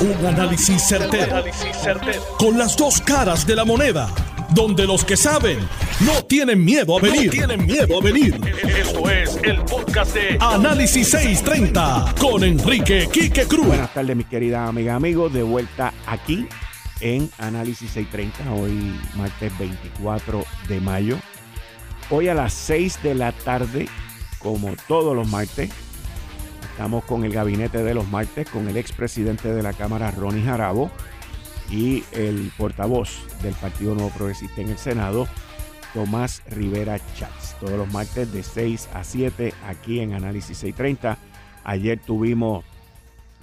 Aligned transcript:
Un 0.00 0.24
análisis 0.24 0.82
certero, 0.88 1.44
Con 2.38 2.56
las 2.56 2.74
dos 2.74 3.02
caras 3.02 3.46
de 3.46 3.54
la 3.54 3.66
moneda. 3.66 4.08
Donde 4.54 4.86
los 4.86 5.04
que 5.04 5.14
saben 5.14 5.58
no 6.00 6.24
tienen 6.24 6.64
miedo 6.64 6.96
a 6.96 7.02
venir. 7.02 7.30
tienen 7.30 7.66
miedo 7.66 7.98
a 8.00 8.02
venir. 8.02 8.40
Esto 8.78 9.10
es 9.10 9.38
el 9.42 9.62
podcast 9.64 10.14
de 10.14 10.38
Análisis 10.40 11.10
630 11.10 12.14
con 12.18 12.42
Enrique 12.42 13.10
Quique 13.12 13.44
Cruz. 13.44 13.66
Buenas 13.66 13.92
tardes, 13.92 14.16
mis 14.16 14.26
queridas 14.26 14.70
amigas, 14.70 14.96
amigos. 14.96 15.34
De 15.34 15.42
vuelta 15.42 15.92
aquí 16.06 16.48
en 17.00 17.30
Análisis 17.36 17.90
630. 17.90 18.54
Hoy, 18.54 18.98
martes 19.16 19.52
24 19.58 20.46
de 20.66 20.80
mayo. 20.80 21.18
Hoy 22.08 22.28
a 22.28 22.34
las 22.34 22.54
6 22.54 23.02
de 23.02 23.14
la 23.14 23.32
tarde, 23.32 23.86
como 24.38 24.74
todos 24.88 25.14
los 25.14 25.28
martes 25.28 25.70
Estamos 26.70 27.04
con 27.04 27.24
el 27.24 27.32
gabinete 27.32 27.82
de 27.82 27.94
los 27.94 28.08
martes, 28.08 28.48
con 28.48 28.68
el 28.68 28.76
expresidente 28.76 29.52
de 29.52 29.62
la 29.62 29.72
Cámara, 29.72 30.10
Ronnie 30.10 30.42
Jarabo, 30.42 30.90
y 31.70 32.04
el 32.12 32.50
portavoz 32.56 33.26
del 33.42 33.54
Partido 33.54 33.94
Nuevo 33.94 34.10
Progresista 34.10 34.60
en 34.60 34.70
el 34.70 34.78
Senado, 34.78 35.28
Tomás 35.92 36.42
Rivera 36.48 36.98
Chats. 37.16 37.56
Todos 37.60 37.76
los 37.76 37.92
martes 37.92 38.32
de 38.32 38.42
6 38.42 38.88
a 38.94 39.04
7 39.04 39.52
aquí 39.66 40.00
en 40.00 40.14
Análisis 40.14 40.58
630. 40.58 41.18
Ayer 41.64 42.00
tuvimos, 42.00 42.64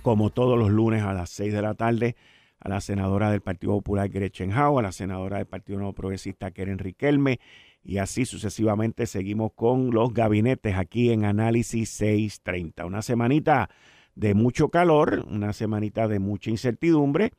como 0.02 0.30
todos 0.31 0.57
los 0.57 0.71
lunes 0.71 1.03
a 1.03 1.13
las 1.13 1.30
6 1.30 1.53
de 1.53 1.61
la 1.61 1.75
tarde, 1.75 2.16
a 2.59 2.69
la 2.69 2.81
senadora 2.81 3.30
del 3.30 3.41
Partido 3.41 3.73
Popular 3.73 4.09
Gretchen 4.09 4.52
Howe, 4.52 4.80
a 4.80 4.81
la 4.81 4.91
senadora 4.91 5.38
del 5.38 5.45
Partido 5.45 5.77
Nuevo 5.77 5.94
Progresista 5.94 6.52
Keren 6.52 6.80
Riquelme 6.80 7.39
y 7.87 7.99
así 7.99 8.25
sucesivamente 8.25 9.05
seguimos 9.05 9.53
con 9.53 9.91
los 9.91 10.13
gabinetes 10.13 10.75
aquí 10.75 11.09
en 11.09 11.23
Análisis 11.23 11.89
630. 11.91 12.85
Una 12.85 13.01
semanita 13.01 13.69
de 14.13 14.33
mucho 14.33 14.67
calor, 14.67 15.25
una 15.29 15.53
semanita 15.53 16.09
de 16.09 16.19
mucha 16.19 16.49
incertidumbre, 16.49 17.31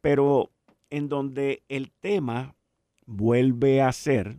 pero 0.00 0.50
en 0.90 1.08
donde 1.08 1.62
el 1.68 1.92
tema 1.92 2.56
vuelve 3.06 3.80
a 3.80 3.92
ser 3.92 4.38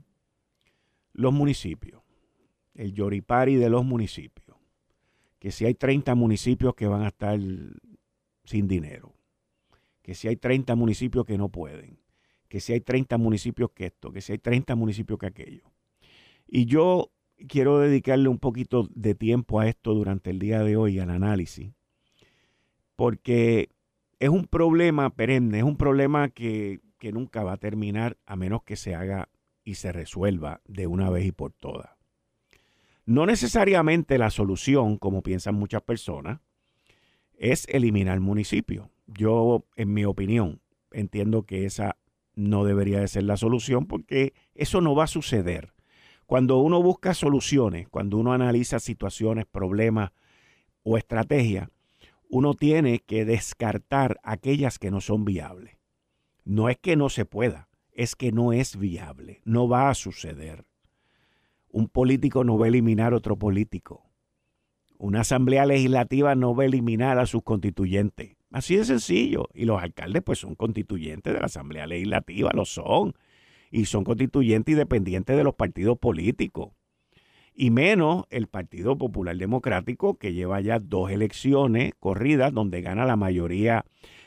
los 1.14 1.31
municipios, 1.31 2.02
el 2.75 2.92
yoripari 2.92 3.55
de 3.55 3.70
los 3.70 3.86
municipios. 3.86 4.58
Que 5.39 5.52
si 5.52 5.64
hay 5.64 5.75
30 5.75 6.14
municipios 6.14 6.75
que 6.75 6.88
van 6.88 7.03
a 7.03 7.08
estar 7.08 7.39
sin 8.44 8.67
dinero, 8.67 9.14
que 10.02 10.14
si 10.14 10.27
hay 10.27 10.36
30 10.36 10.75
municipios 10.75 11.23
que 11.25 11.38
no 11.38 11.48
pueden, 11.48 12.03
que 12.54 12.59
si 12.59 12.72
hay 12.72 12.82
30 12.82 13.18
municipios 13.18 13.72
que 13.72 13.88
esto, 13.88 14.12
que 14.12 14.22
si 14.22 14.32
hay 14.32 14.38
30 14.38 14.76
municipios 14.76 15.18
que 15.18 15.26
aquello. 15.26 15.64
Y 16.48 16.66
yo 16.66 17.10
quiero 17.48 17.80
dedicarle 17.80 18.30
un 18.30 18.38
poquito 18.38 18.88
de 18.94 19.16
tiempo 19.16 19.60
a 19.60 19.68
esto 19.68 19.95
durante 19.95 20.30
el 20.30 20.38
día 20.38 20.62
de 20.62 20.78
hoy, 20.78 21.00
al 21.00 21.10
análisis, 21.10 21.72
porque 22.95 23.70
es 24.20 24.30
un 24.30 24.45
problema 24.45 25.10
perenne, 25.10 25.58
es 25.58 25.64
un 25.64 25.78
problema 25.78 26.30
que, 26.30 26.82
que 27.00 27.12
nunca 27.12 27.44
va 27.44 27.54
a 27.54 27.58
terminar 27.58 28.20
a 28.28 28.36
menos 28.36 28.62
que 28.62 28.76
se 28.76 28.94
haga 28.94 29.30
y 29.64 29.73
se 29.73 29.92
resuelva 29.92 30.62
de 30.67 30.86
una 30.86 31.10
vez 31.10 31.26
y 31.26 31.32
por 31.32 31.54
todas. 31.54 31.90
No 33.08 33.26
necesariamente 33.26 34.20
la 34.20 34.30
solución, 34.30 35.00
como 35.00 35.23
piensan 35.23 35.56
muchas 35.56 35.82
personas, 35.82 36.40
es 37.36 37.67
eliminar 37.67 38.20
municipios. 38.20 38.90
Yo, 39.08 39.66
en 39.76 39.92
mi 39.92 40.06
opinión, 40.06 40.62
entiendo 40.92 41.48
que 41.48 41.66
esa 41.66 41.98
no 42.36 42.64
debería 42.66 43.00
de 43.00 43.08
ser 43.08 43.23
la 43.23 43.38
solución 43.38 43.86
porque 43.86 44.34
eso 44.56 44.81
no 44.81 44.95
va 44.95 45.06
a 45.06 45.08
suceder. 45.08 45.73
Cuando 46.26 46.58
uno 46.59 46.81
busca 46.81 47.14
soluciones, 47.14 47.88
cuando 47.89 48.17
uno 48.17 48.34
analiza 48.34 48.80
situaciones, 48.80 49.45
problemas 49.45 50.12
o 50.84 50.98
estrategias, 50.98 51.70
uno 52.30 52.56
tiene 52.56 53.00
que 53.00 53.26
descartar 53.26 54.20
aquellas 54.23 54.80
que 54.80 54.89
no 54.89 55.02
son 55.02 55.26
viables. 55.26 55.78
No 56.45 56.70
es 56.70 56.78
que 56.78 56.95
no 56.95 57.09
se 57.09 57.26
pueda, 57.26 57.70
es 57.92 58.16
que 58.16 58.31
no 58.31 58.54
es 58.54 58.78
viable, 58.78 59.42
no 59.45 59.67
va 59.67 59.89
a 59.89 59.94
suceder. 59.94 60.66
Un 61.70 61.88
político 61.88 62.44
no 62.44 62.58
va 62.58 62.65
a 62.65 62.70
eliminar 62.70 63.14
otro 63.14 63.38
político. 63.38 64.04
Una 64.98 65.21
asamblea 65.21 65.65
legislativa 65.65 66.36
no 66.36 66.55
va 66.55 66.64
a 66.64 66.67
eliminar 66.67 67.20
a 67.20 67.26
sus 67.26 67.44
constituyentes. 67.44 68.36
Así 68.53 68.77
de 68.77 68.86
sencillo. 68.86 69.49
Y 69.53 69.65
los 69.65 69.81
alcaldes 69.81 70.21
pues 70.21 70.39
son 70.39 70.55
constituyentes 70.55 71.33
de 71.33 71.39
la 71.39 71.47
Asamblea 71.47 71.87
Legislativa, 71.87 72.52
lo 72.53 72.64
son. 72.64 73.15
Y 73.71 73.86
son 73.86 74.03
constituyentes 74.03 74.73
y 74.73 74.77
dependientes 74.77 75.36
de 75.36 75.43
los 75.43 75.55
partidos 75.55 75.97
políticos. 75.97 76.69
Y 77.55 77.71
menos 77.71 78.25
el 78.30 78.47
Partido 78.47 78.97
Popular 78.97 79.36
Democrático, 79.36 80.17
que 80.17 80.33
lleva 80.33 80.61
ya 80.61 80.80
dos 80.80 81.11
elecciones 81.11 81.93
corridas 81.99 82.53
donde 82.53 82.81
gana 82.81 83.05
la 83.05 83.15
mayoría 83.15 83.86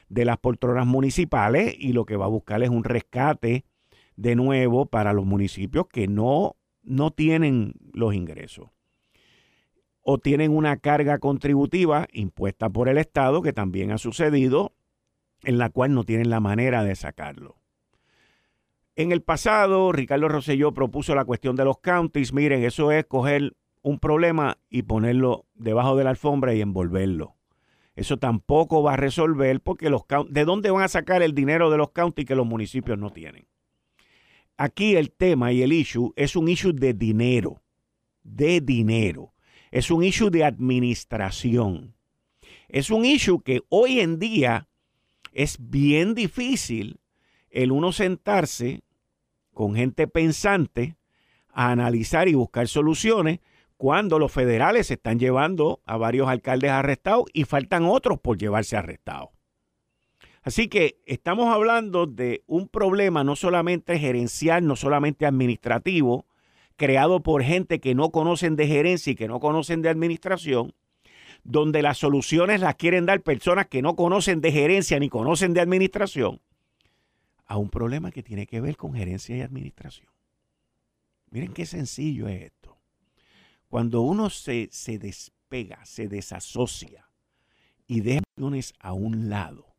de 0.09 0.25
las 0.25 0.38
poltronas 0.38 0.87
municipales 0.87 1.75
y 1.78 1.93
lo 1.93 2.04
que 2.04 2.16
va 2.16 2.26
a 2.26 2.28
buscar 2.28 2.62
es 2.62 2.69
un 2.69 2.84
rescate 2.84 3.64
de 4.16 4.34
nuevo 4.34 4.87
para 4.87 5.12
los 5.12 5.25
municipios 5.25 5.87
que 5.88 6.08
no, 6.08 6.56
no 6.82 7.12
tienen 7.12 7.75
los 7.93 8.14
ingresos 8.14 8.70
o 10.09 10.19
tienen 10.19 10.56
una 10.56 10.77
carga 10.77 11.19
contributiva 11.19 12.06
impuesta 12.12 12.71
por 12.71 12.89
el 12.89 12.97
Estado, 12.97 13.43
que 13.43 13.53
también 13.53 13.91
ha 13.91 13.99
sucedido, 13.99 14.72
en 15.43 15.59
la 15.59 15.69
cual 15.69 15.94
no 15.94 16.05
tienen 16.05 16.31
la 16.31 16.39
manera 16.39 16.84
de 16.84 16.94
sacarlo. 16.94 17.56
En 18.94 19.11
el 19.11 19.21
pasado, 19.21 19.91
Ricardo 19.91 20.28
Rosselló 20.28 20.72
propuso 20.72 21.17
la 21.17 21.25
cuestión 21.25 21.56
de 21.56 21.65
los 21.65 21.81
counties. 21.81 22.33
Miren, 22.33 22.62
eso 22.62 22.93
es 22.93 23.05
coger 23.06 23.56
un 23.83 23.99
problema 23.99 24.59
y 24.71 24.83
ponerlo 24.83 25.44
debajo 25.55 25.97
de 25.97 26.05
la 26.05 26.11
alfombra 26.11 26.55
y 26.55 26.61
envolverlo. 26.61 27.34
Eso 27.97 28.17
tampoco 28.17 28.84
va 28.84 28.93
a 28.93 28.97
resolver 28.97 29.61
porque 29.61 29.91
los 29.91 30.03
¿de 30.28 30.44
dónde 30.44 30.71
van 30.71 30.84
a 30.84 30.88
sacar 30.88 31.25
el 31.25 31.34
dinero 31.34 31.69
de 31.69 31.78
los 31.78 31.91
counties 31.91 32.28
que 32.28 32.37
los 32.37 32.47
municipios 32.47 32.97
no 32.97 33.11
tienen? 33.11 33.49
Aquí 34.56 34.94
el 34.94 35.11
tema 35.11 35.50
y 35.50 35.62
el 35.62 35.73
issue 35.73 36.12
es 36.15 36.37
un 36.37 36.49
issue 36.49 36.73
de 36.73 36.94
dinero, 36.94 37.61
de 38.23 38.61
dinero. 38.61 39.33
Es 39.76 39.91
un 39.91 40.03
issue 40.03 40.31
de 40.31 40.42
administración. 40.42 41.94
Es 42.66 42.88
un 42.88 43.04
issue 43.04 43.42
que 43.42 43.60
hoy 43.69 44.00
en 44.00 44.19
día 44.19 44.69
es 45.34 45.59
bien 45.60 46.14
difícil 46.14 46.98
el 47.50 47.72
uno 47.72 47.92
sentarse 47.92 48.84
con 49.53 49.76
gente 49.76 50.09
pensante 50.09 50.97
a 51.53 51.72
analizar 51.72 52.26
y 52.26 52.32
buscar 52.32 52.69
soluciones 52.69 53.41
cuando 53.76 54.19
los 54.19 54.32
federales 54.32 54.91
están 54.91 55.19
llevando 55.19 55.82
a 55.84 55.98
varios 55.98 56.26
alcaldes 56.26 56.70
arrestados 56.70 57.26
y 57.34 57.44
faltan 57.44 57.84
otros 57.84 58.19
por 58.19 58.38
llevarse 58.38 58.78
arrestados. 58.78 59.28
Así 60.41 60.69
que 60.69 61.03
estamos 61.04 61.54
hablando 61.54 62.06
de 62.06 62.44
un 62.47 62.69
problema 62.69 63.25
no 63.25 63.37
solamente 63.37 63.98
gerencial, 63.98 64.66
no 64.66 64.75
solamente 64.75 65.26
administrativo, 65.26 66.25
creado 66.76 67.22
por 67.22 67.42
gente 67.42 67.81
que 67.81 67.94
no 67.94 68.10
conocen 68.10 68.56
de 68.56 68.66
gerencia 68.66 69.12
y 69.12 69.16
que 69.16 69.28
no 69.28 69.41
conocen 69.41 69.82
de 69.82 69.88
administración, 69.88 70.75
donde 71.42 71.82
las 71.82 71.98
soluciones 71.98 72.60
las 72.60 72.76
quieren 72.76 73.06
dar 73.06 73.22
personas 73.22 73.66
que 73.66 73.82
no 73.82 73.97
conocen 73.97 74.41
de 74.41 74.53
gerencia 74.53 74.98
ni 74.98 75.09
conocen 75.09 75.54
de 75.54 75.60
administración, 75.60 76.41
a 77.47 77.56
un 77.56 77.70
problema 77.70 78.10
que 78.10 78.22
tiene 78.22 78.47
que 78.47 78.60
ver 78.60 78.76
con 78.76 78.94
gerencia 78.94 79.37
y 79.37 79.41
administración. 79.41 80.09
Miren 81.31 81.53
qué 81.53 81.66
sencillo 81.66 82.28
es 82.28 82.42
esto. 82.42 82.76
Cuando 83.69 84.03
uno 84.03 84.31
se, 84.31 84.69
se 84.70 84.98
despega, 84.98 85.84
se 85.84 86.08
desasocia 86.08 87.08
y 87.87 88.00
deja 88.00 88.22
a 88.81 88.93
un 88.93 89.28
lado 89.28 89.76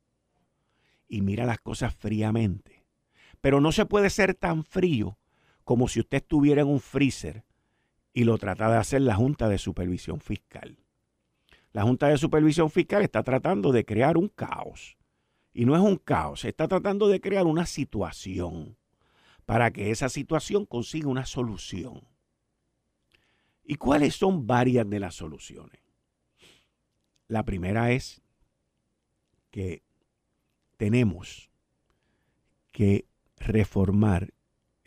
y 1.07 1.21
mira 1.21 1.45
las 1.45 1.59
cosas 1.59 1.95
fríamente, 1.95 2.85
pero 3.41 3.61
no 3.61 3.71
se 3.71 3.85
puede 3.85 4.09
ser 4.09 4.33
tan 4.33 4.63
frío 4.63 5.16
como 5.67 5.89
si 5.89 6.00
usted 6.00 6.19
estuviera 6.19 6.61
en 6.61 6.69
un 6.69 6.79
freezer 6.79 7.44
y 8.13 8.23
lo 8.23 8.38
trata 8.38 8.72
de 8.72 8.78
hacer 8.78 9.01
la 9.01 9.16
Junta 9.16 9.50
de 9.50 9.57
Supervisión 9.57 10.22
Fiscal. 10.22 10.78
La 11.73 11.83
Junta 11.83 12.07
de 12.07 12.17
Supervisión 12.17 12.72
Fiscal 12.72 13.01
está 13.01 13.22
tratando 13.22 13.73
de 13.73 13.83
crear 13.83 14.16
un 14.16 14.29
caos. 14.29 14.95
Y 15.51 15.65
no 15.65 15.75
es 15.75 15.81
un 15.81 15.97
caos, 15.97 16.45
está 16.45 16.69
tratando 16.69 17.09
de 17.09 17.19
crear 17.19 17.45
una 17.45 17.65
situación 17.65 18.77
para 19.45 19.71
que 19.71 19.91
esa 19.91 20.07
situación 20.07 20.65
consiga 20.65 21.09
una 21.09 21.25
solución. 21.25 22.01
¿Y 23.62 23.75
cuáles 23.75 24.15
son 24.15 24.47
varias 24.47 24.89
de 24.89 25.01
las 25.01 25.15
soluciones? 25.15 25.81
La 27.27 27.44
primera 27.44 27.91
es 27.91 28.21
que 29.51 29.83
tenemos 30.77 31.50
que 32.71 33.06
reformar 33.36 34.31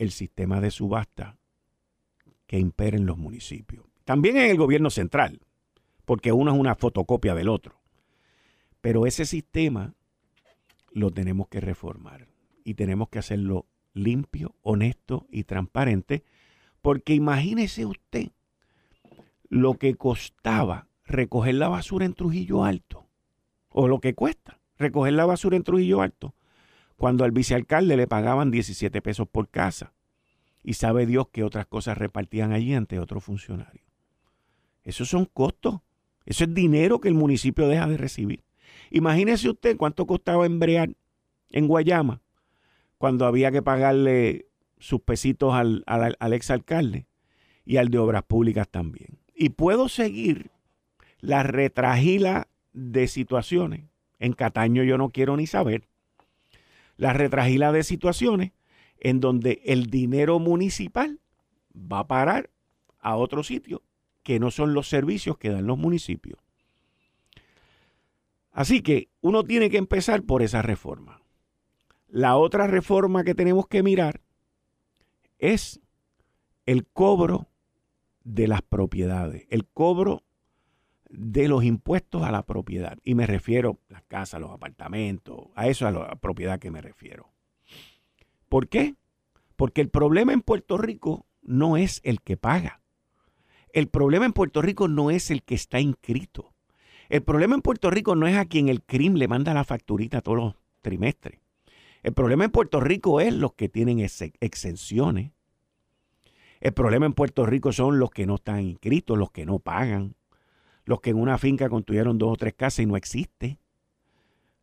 el 0.01 0.13
sistema 0.13 0.63
de 0.63 0.71
subasta 0.71 1.37
que 2.47 2.59
impera 2.59 2.97
en 2.97 3.05
los 3.05 3.19
municipios. 3.19 3.85
También 4.07 4.39
en 4.39 4.51
el 4.51 4.57
gobierno 4.57 4.89
central, 4.89 5.41
porque 6.07 6.33
uno 6.33 6.53
es 6.53 6.59
una 6.59 6.75
fotocopia 6.75 7.35
del 7.35 7.51
otro. 7.51 7.83
Pero 8.81 9.05
ese 9.05 9.27
sistema 9.27 9.93
lo 10.91 11.11
tenemos 11.11 11.49
que 11.49 11.61
reformar 11.61 12.29
y 12.65 12.75
tenemos 12.75 13.11
que 13.11 13.19
hacerlo 13.19 13.67
limpio, 13.93 14.55
honesto 14.63 15.27
y 15.31 15.45
transparente, 15.45 16.25
porque 16.81 17.13
imagínese 17.13 17.85
usted 17.85 18.29
lo 19.51 19.75
que 19.75 19.97
costaba 19.97 20.89
recoger 21.05 21.57
la 21.57 21.69
basura 21.69 22.07
en 22.07 22.15
Trujillo 22.15 22.65
Alto, 22.65 23.07
o 23.69 23.87
lo 23.87 24.01
que 24.01 24.15
cuesta 24.15 24.61
recoger 24.79 25.13
la 25.13 25.27
basura 25.27 25.59
en 25.59 25.63
Trujillo 25.63 26.01
Alto, 26.01 26.35
cuando 27.01 27.25
al 27.25 27.31
vicealcalde 27.31 27.97
le 27.97 28.07
pagaban 28.07 28.51
17 28.51 29.01
pesos 29.01 29.27
por 29.27 29.49
casa. 29.49 29.95
Y 30.63 30.75
sabe 30.75 31.07
Dios 31.07 31.29
que 31.33 31.45
otras 31.45 31.65
cosas 31.65 31.97
repartían 31.97 32.53
allí 32.53 32.75
ante 32.75 32.99
otros 32.99 33.25
funcionarios. 33.25 33.87
Esos 34.85 35.09
son 35.09 35.25
costos. 35.25 35.81
Eso 36.27 36.45
es 36.45 36.53
dinero 36.53 37.01
que 37.01 37.09
el 37.09 37.15
municipio 37.15 37.69
deja 37.69 37.87
de 37.87 37.97
recibir. 37.97 38.45
Imagínese 38.91 39.49
usted 39.49 39.79
cuánto 39.79 40.07
costaba 40.07 40.45
embrear 40.45 40.91
en 41.49 41.69
Guayama 41.69 42.21
cuando 42.99 43.25
había 43.25 43.51
que 43.51 43.63
pagarle 43.63 44.49
sus 44.79 45.01
pesitos 45.01 45.55
al, 45.55 45.83
al, 45.87 46.19
al 46.21 46.33
exalcalde 46.35 47.07
y 47.65 47.79
al 47.79 47.89
de 47.89 47.97
Obras 47.97 48.25
Públicas 48.25 48.69
también. 48.69 49.21
Y 49.35 49.49
puedo 49.49 49.89
seguir 49.89 50.51
la 51.21 51.45
retragila 51.45 52.49
de 52.75 53.09
situaciones. 53.09 53.87
En 54.19 54.35
Cataño 54.35 54.83
yo 54.83 54.99
no 54.99 55.09
quiero 55.09 55.39
ni 55.39 55.47
saber. 55.47 55.89
La 57.01 57.15
retragila 57.15 57.73
de 57.73 57.83
situaciones 57.83 58.53
en 58.99 59.21
donde 59.21 59.63
el 59.65 59.87
dinero 59.87 60.39
municipal 60.39 61.19
va 61.75 62.01
a 62.01 62.07
parar 62.07 62.51
a 62.99 63.17
otro 63.17 63.43
sitio 63.43 63.83
que 64.23 64.39
no 64.39 64.51
son 64.51 64.75
los 64.75 64.87
servicios 64.87 65.39
que 65.39 65.49
dan 65.49 65.67
los 65.67 65.79
municipios. 65.79 66.39
Así 68.53 68.83
que 68.83 69.09
uno 69.23 69.45
tiene 69.45 69.71
que 69.71 69.79
empezar 69.79 70.25
por 70.25 70.43
esa 70.43 70.61
reforma. 70.61 71.23
La 72.07 72.37
otra 72.37 72.67
reforma 72.67 73.25
que 73.25 73.35
tenemos 73.35 73.67
que 73.67 73.83
mirar 73.83 74.21
es 75.39 75.81
el 76.67 76.87
cobro 76.87 77.49
de 78.25 78.47
las 78.47 78.61
propiedades, 78.61 79.47
el 79.49 79.67
cobro 79.67 80.23
de 81.11 81.49
los 81.49 81.65
impuestos 81.65 82.23
a 82.23 82.31
la 82.31 82.47
propiedad. 82.47 82.99
Y 83.05 83.15
me 83.15 83.27
refiero 83.27 83.79
a 83.91 83.95
las 83.95 84.03
casas, 84.05 84.41
los 84.41 84.51
apartamentos, 84.51 85.49
a 85.55 85.69
eso, 85.69 85.87
a 85.87 85.91
la 85.91 86.17
propiedad 86.17 86.59
que 86.59 86.71
me 86.71 86.81
refiero. 86.81 87.29
¿Por 88.49 88.69
qué? 88.69 88.95
Porque 89.57 89.81
el 89.81 89.91
problema 89.91 90.33
en 90.33 90.41
Puerto 90.41 90.79
Rico 90.79 91.27
no 91.43 91.77
es 91.77 92.01
el 92.05 92.21
que 92.21 92.37
paga. 92.37 92.81
El 93.73 93.89
problema 93.89 94.25
en 94.27 94.33
Puerto 94.33 94.63
Rico 94.63 94.89
no 94.89 95.11
es 95.11 95.31
el 95.31 95.43
que 95.43 95.55
está 95.55 95.81
inscrito. 95.81 96.53
El 97.09 97.23
problema 97.23 97.55
en 97.55 97.63
Puerto 97.63 97.91
Rico 97.91 98.15
no 98.15 98.27
es 98.27 98.37
a 98.37 98.47
quien 98.47 98.69
el 98.69 98.83
crimen 98.83 99.19
le 99.19 99.29
manda 99.29 99.55
la 99.55 99.65
facturita 99.65 100.21
todos 100.21 100.39
los 100.39 100.55
trimestres. 100.81 101.41
El 102.03 102.13
problema 102.15 102.45
en 102.45 102.51
Puerto 102.51 102.81
Rico 102.81 103.21
es 103.21 103.35
los 103.35 103.53
que 103.55 103.69
tienen 103.69 104.01
exenciones. 104.01 105.33
El 106.61 106.73
problema 106.73 107.07
en 107.07 107.15
Puerto 107.15 107.47
Rico 107.47 107.73
son 107.73 107.99
los 107.99 108.11
que 108.11 108.27
no 108.27 108.37
están 108.37 108.61
inscritos, 108.61 109.19
los 109.19 109.31
que 109.31 109.47
no 109.47 109.59
pagan, 109.59 110.15
los 110.91 111.01
que 111.01 111.11
en 111.11 111.21
una 111.21 111.39
finca 111.39 111.69
construyeron 111.69 112.19
dos 112.19 112.33
o 112.33 112.37
tres 112.37 112.53
casas 112.53 112.81
y 112.81 112.87
no 112.87 112.97
existe, 112.97 113.61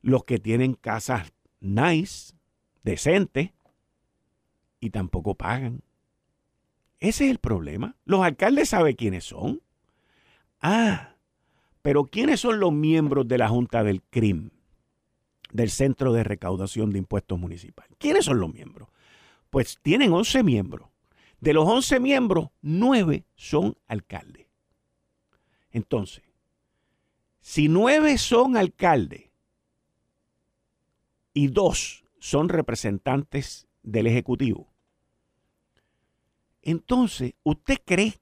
los 0.01 0.25
que 0.25 0.39
tienen 0.39 0.74
casas 0.74 1.31
nice, 1.62 2.33
decentes, 2.83 3.51
y 4.81 4.89
tampoco 4.89 5.35
pagan. 5.35 5.83
Ese 7.00 7.24
es 7.24 7.31
el 7.31 7.39
problema. 7.39 7.95
Los 8.03 8.25
alcaldes 8.25 8.68
saben 8.68 8.97
quiénes 8.97 9.24
son. 9.24 9.62
Ah, 10.59 11.15
pero 11.81 12.03
¿quiénes 12.03 12.41
son 12.41 12.59
los 12.59 12.74
miembros 12.74 13.25
de 13.25 13.38
la 13.38 13.47
Junta 13.47 13.85
del 13.85 14.01
CRIM, 14.01 14.50
del 15.53 15.69
Centro 15.69 16.12
de 16.12 16.25
Recaudación 16.25 16.89
de 16.89 17.00
Impuestos 17.00 17.39
Municipales? 17.39 17.95
¿Quiénes 18.00 18.25
son 18.25 18.41
los 18.41 18.53
miembros? 18.53 18.89
Pues 19.50 19.79
tienen 19.81 20.12
11 20.12 20.44
miembros. 20.44 20.89
De 21.39 21.53
los 21.53 21.65
11 21.65 22.01
miembros, 22.01 22.50
9 22.62 23.24
son 23.38 23.77
alcaldes. 23.88 24.46
Entonces, 25.71 26.23
si 27.39 27.67
nueve 27.67 28.17
son 28.17 28.57
alcaldes 28.57 29.31
y 31.33 31.47
dos 31.47 32.03
son 32.19 32.49
representantes 32.49 33.67
del 33.83 34.07
Ejecutivo, 34.07 34.67
entonces, 36.61 37.33
¿usted 37.43 37.77
cree 37.85 38.19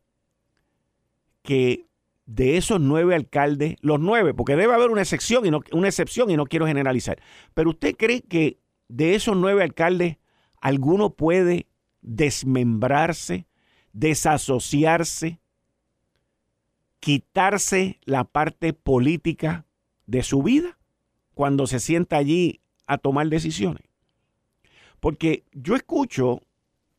que 1.42 1.88
de 2.26 2.58
esos 2.58 2.82
nueve 2.82 3.16
alcaldes, 3.16 3.76
los 3.82 4.00
nueve, 4.00 4.34
porque 4.34 4.56
debe 4.56 4.74
haber 4.74 4.90
una 4.90 5.02
excepción 5.02 5.46
y 5.46 5.52
no, 5.52 5.62
una 5.72 5.88
excepción 5.88 6.30
y 6.30 6.38
no 6.38 6.46
quiero 6.46 6.68
generalizar, 6.68 7.22
pero 7.54 7.70
usted 7.70 7.96
cree 7.96 8.22
que 8.22 8.60
de 8.88 9.16
esos 9.16 9.38
nueve 9.38 9.64
alcaldes 9.64 10.18
alguno 10.60 11.12
puede 11.12 11.68
desmembrarse, 12.02 13.48
desasociarse 13.94 15.40
quitarse 17.00 18.00
la 18.06 18.24
parte 18.24 18.74
política 18.74 19.66
de 20.06 20.24
su 20.24 20.44
vida 20.44 20.78
cuando 21.34 21.68
se 21.68 21.80
sienta 21.80 22.18
allí 22.18 22.62
a 22.88 22.98
tomar 22.98 23.28
decisiones. 23.28 23.84
Porque 25.00 25.44
yo 25.52 25.76
escucho 25.76 26.42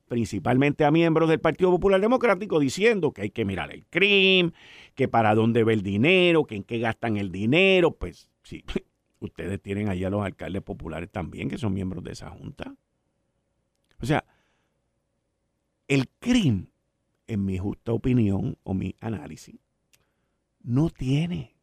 principalmente 0.07 0.85
a 0.85 0.91
miembros 0.91 1.29
del 1.29 1.41
Partido 1.41 1.71
Popular 1.71 2.01
Democrático 2.01 2.61
diciendo 2.61 3.13
que 3.13 3.23
hay 3.23 3.31
que 3.31 3.45
mirar 3.45 3.73
el 3.73 3.85
crimen, 3.87 4.55
que 4.95 5.09
para 5.09 5.35
dónde 5.35 5.65
ve 5.65 5.73
el 5.73 5.83
dinero, 5.83 6.45
que 6.45 6.57
en 6.57 6.63
qué 6.63 6.79
gastan 6.79 7.17
el 7.17 7.33
dinero. 7.33 7.93
Pues 7.93 8.31
sí, 8.43 8.65
ustedes 9.21 9.61
tienen 9.61 9.89
ahí 9.89 10.05
a 10.05 10.11
los 10.11 10.25
alcaldes 10.25 10.63
populares 10.63 11.11
también 11.11 11.49
que 11.49 11.59
son 11.59 11.75
miembros 11.75 12.05
de 12.05 12.13
esa 12.13 12.31
junta. 12.31 12.75
O 14.01 14.07
sea, 14.07 14.25
el 15.89 16.09
crimen, 16.19 16.71
en 17.27 17.45
mi 17.45 17.59
justa 17.59 17.93
opinión 17.93 18.57
o 18.63 18.75
mi 18.75 18.95
análisis, 19.01 19.57
no 20.67 20.91
tiene, 20.91 21.55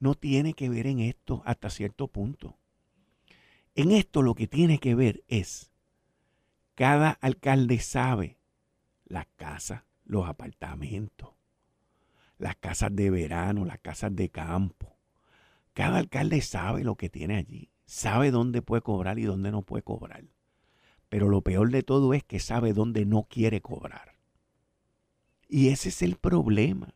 no 0.00 0.16
tiene 0.16 0.54
que 0.54 0.68
ver 0.68 0.88
en 0.88 0.98
esto 0.98 1.42
hasta 1.46 1.70
cierto 1.70 2.08
punto. 2.08 2.58
En 3.76 3.92
esto 3.92 4.22
lo 4.22 4.34
que 4.34 4.48
tiene 4.48 4.78
que 4.80 4.96
ver 4.96 5.22
es, 5.28 5.70
cada 6.74 7.10
alcalde 7.10 7.78
sabe 7.78 8.40
las 9.04 9.28
casas, 9.36 9.84
los 10.04 10.28
apartamentos, 10.28 11.34
las 12.38 12.56
casas 12.56 12.94
de 12.96 13.08
verano, 13.08 13.64
las 13.64 13.78
casas 13.78 14.16
de 14.16 14.30
campo. 14.30 14.96
Cada 15.72 15.98
alcalde 15.98 16.40
sabe 16.40 16.82
lo 16.82 16.96
que 16.96 17.08
tiene 17.08 17.36
allí, 17.36 17.70
sabe 17.84 18.32
dónde 18.32 18.62
puede 18.62 18.82
cobrar 18.82 19.20
y 19.20 19.22
dónde 19.22 19.52
no 19.52 19.62
puede 19.62 19.84
cobrar. 19.84 20.24
Pero 21.08 21.28
lo 21.28 21.40
peor 21.42 21.70
de 21.70 21.84
todo 21.84 22.14
es 22.14 22.24
que 22.24 22.40
sabe 22.40 22.72
dónde 22.72 23.06
no 23.06 23.28
quiere 23.30 23.60
cobrar. 23.60 24.16
Y 25.48 25.68
ese 25.68 25.90
es 25.90 26.02
el 26.02 26.16
problema. 26.16 26.95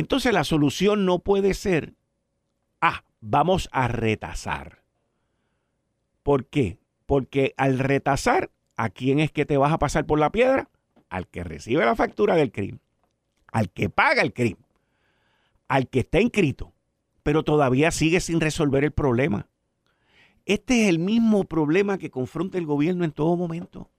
Entonces 0.00 0.32
la 0.32 0.44
solución 0.44 1.04
no 1.04 1.18
puede 1.18 1.52
ser, 1.52 1.92
ah, 2.80 3.04
vamos 3.20 3.68
a 3.70 3.86
retasar. 3.86 4.82
¿Por 6.22 6.46
qué? 6.46 6.78
Porque 7.04 7.52
al 7.58 7.78
retasar, 7.78 8.50
¿a 8.78 8.88
quién 8.88 9.20
es 9.20 9.30
que 9.30 9.44
te 9.44 9.58
vas 9.58 9.74
a 9.74 9.78
pasar 9.78 10.06
por 10.06 10.18
la 10.18 10.32
piedra? 10.32 10.70
Al 11.10 11.28
que 11.28 11.44
recibe 11.44 11.84
la 11.84 11.96
factura 11.96 12.34
del 12.34 12.50
crimen, 12.50 12.80
al 13.52 13.68
que 13.68 13.90
paga 13.90 14.22
el 14.22 14.32
crimen, 14.32 14.64
al 15.68 15.86
que 15.86 16.00
está 16.00 16.18
inscrito, 16.18 16.72
pero 17.22 17.42
todavía 17.42 17.90
sigue 17.90 18.20
sin 18.20 18.40
resolver 18.40 18.84
el 18.84 18.92
problema. 18.92 19.48
Este 20.46 20.84
es 20.84 20.88
el 20.88 20.98
mismo 20.98 21.44
problema 21.44 21.98
que 21.98 22.10
confronta 22.10 22.56
el 22.56 22.64
gobierno 22.64 23.04
en 23.04 23.12
todo 23.12 23.36
momento, 23.36 23.90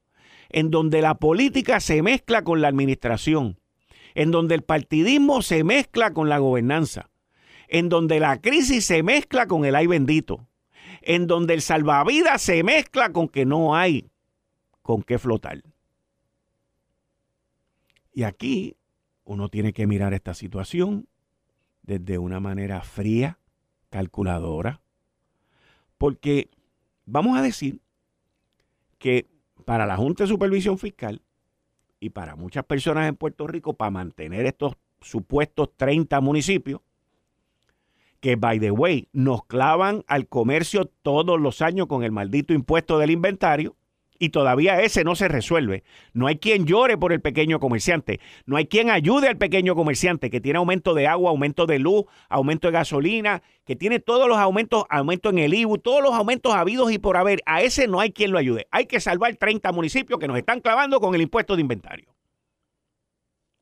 en 0.50 0.72
donde 0.72 1.04
la 1.04 1.20
política 1.20 1.80
se 1.80 2.02
mezcla 2.02 2.44
con 2.44 2.60
la 2.60 2.70
administración 2.70 3.61
en 4.15 4.32
donde 4.32 4.56
el 4.56 4.63
partidismo 4.63 5.41
se 5.41 5.63
mezcla 5.63 6.13
con 6.13 6.30
la 6.30 6.38
gobernanza, 6.38 7.10
en 7.68 7.89
donde 7.89 8.20
la 8.20 8.41
crisis 8.41 8.86
se 8.86 9.03
mezcla 9.03 9.48
con 9.48 9.65
el 9.65 9.75
ay 9.75 9.88
bendito, 9.88 10.48
en 11.01 11.27
donde 11.27 11.53
el 11.53 11.62
salvavidas 11.62 12.41
se 12.41 12.63
mezcla 12.63 13.12
con 13.12 13.27
que 13.27 13.46
no 13.46 13.75
hay 13.75 14.10
con 14.82 15.03
qué 15.03 15.20
flotar. 15.20 15.62
Y 18.13 18.24
aquí 18.24 18.75
uno 19.24 19.50
tiene 19.50 19.74
que 19.74 19.88
mirar 19.88 20.13
esta 20.13 20.34
situación 20.34 21.08
desde 21.84 22.18
una 22.18 22.39
manera 22.39 22.82
fría, 22.82 23.39
calculadora, 23.89 24.82
porque 25.98 26.50
vamos 27.06 27.38
a 27.38 27.41
decir 27.41 27.80
que 28.98 29.27
para 29.65 29.86
la 29.86 29.98
Junta 29.98 30.24
de 30.24 30.30
Supervisión 30.30 30.77
Fiscal, 30.77 31.22
y 32.01 32.10
para 32.10 32.36
muchas 32.36 32.65
personas 32.65 33.08
en 33.08 33.15
Puerto 33.15 33.48
Rico, 33.48 33.74
para 33.74 33.91
mantener 33.91 34.48
estos 34.48 34.74
supuestos 35.00 35.70
30 35.77 36.20
municipios, 36.20 36.81
que, 38.20 38.36
by 38.36 38.60
the 38.60 38.72
way, 38.72 39.08
nos 39.13 39.46
clavan 39.46 40.03
al 40.08 40.27
comercio 40.27 40.86
todos 40.86 41.39
los 41.39 41.62
años 41.62 41.88
con 41.88 42.03
el 42.03 42.12
maldito 42.12 42.53
impuesto 42.53 42.98
del 42.98 43.12
inventario, 43.12 43.75
y 44.22 44.30
todavía 44.30 44.80
ese 44.82 45.04
no 45.04 45.16
se 45.16 45.28
resuelve. 45.28 45.84
No 46.13 46.28
hay 46.28 46.38
quien 46.38 46.68
llore 46.68 46.96
por 46.96 47.12
el 47.12 47.22
pequeño 47.22 47.60
comerciante. 47.60 48.20
No 48.46 48.56
hay 48.56 48.68
quien 48.68 48.92
ayude 48.92 49.28
al 49.28 49.38
pequeño 49.40 49.74
comerciante 49.74 50.30
que 50.30 50.40
tiene 50.40 50.60
aumento 50.60 50.94
de 50.94 51.08
agua, 51.08 51.32
aumento 51.32 51.66
de 51.66 51.80
luz, 51.80 52.06
aumento 52.30 52.68
de 52.68 52.74
gasolina, 52.74 53.42
que 53.66 53.75
tiene 53.75 54.00
todos 54.00 54.28
los 54.28 54.38
aumentos, 54.38 54.86
aumento 54.92 55.32
en 55.32 55.40
el 55.40 55.56
IBU, 55.56 55.80
todos 55.80 56.04
los 56.04 56.13
aumentos 56.13 56.54
habidos 56.54 56.92
y 56.92 57.00
por 57.00 57.18
haber. 57.18 57.42
A 57.48 57.63
ese 57.63 57.88
no 57.88 58.00
hay 58.00 58.12
quien 58.12 58.32
lo 58.32 58.38
ayude. 58.38 58.68
Hay 58.70 58.86
que 58.86 59.00
salvar 59.00 59.36
30 59.38 59.72
municipios 59.72 60.20
que 60.20 60.28
nos 60.28 60.38
están 60.38 60.60
clavando 60.62 61.00
con 61.00 61.16
el 61.16 61.22
impuesto 61.24 61.56
de 61.56 61.62
inventario. 61.63 62.16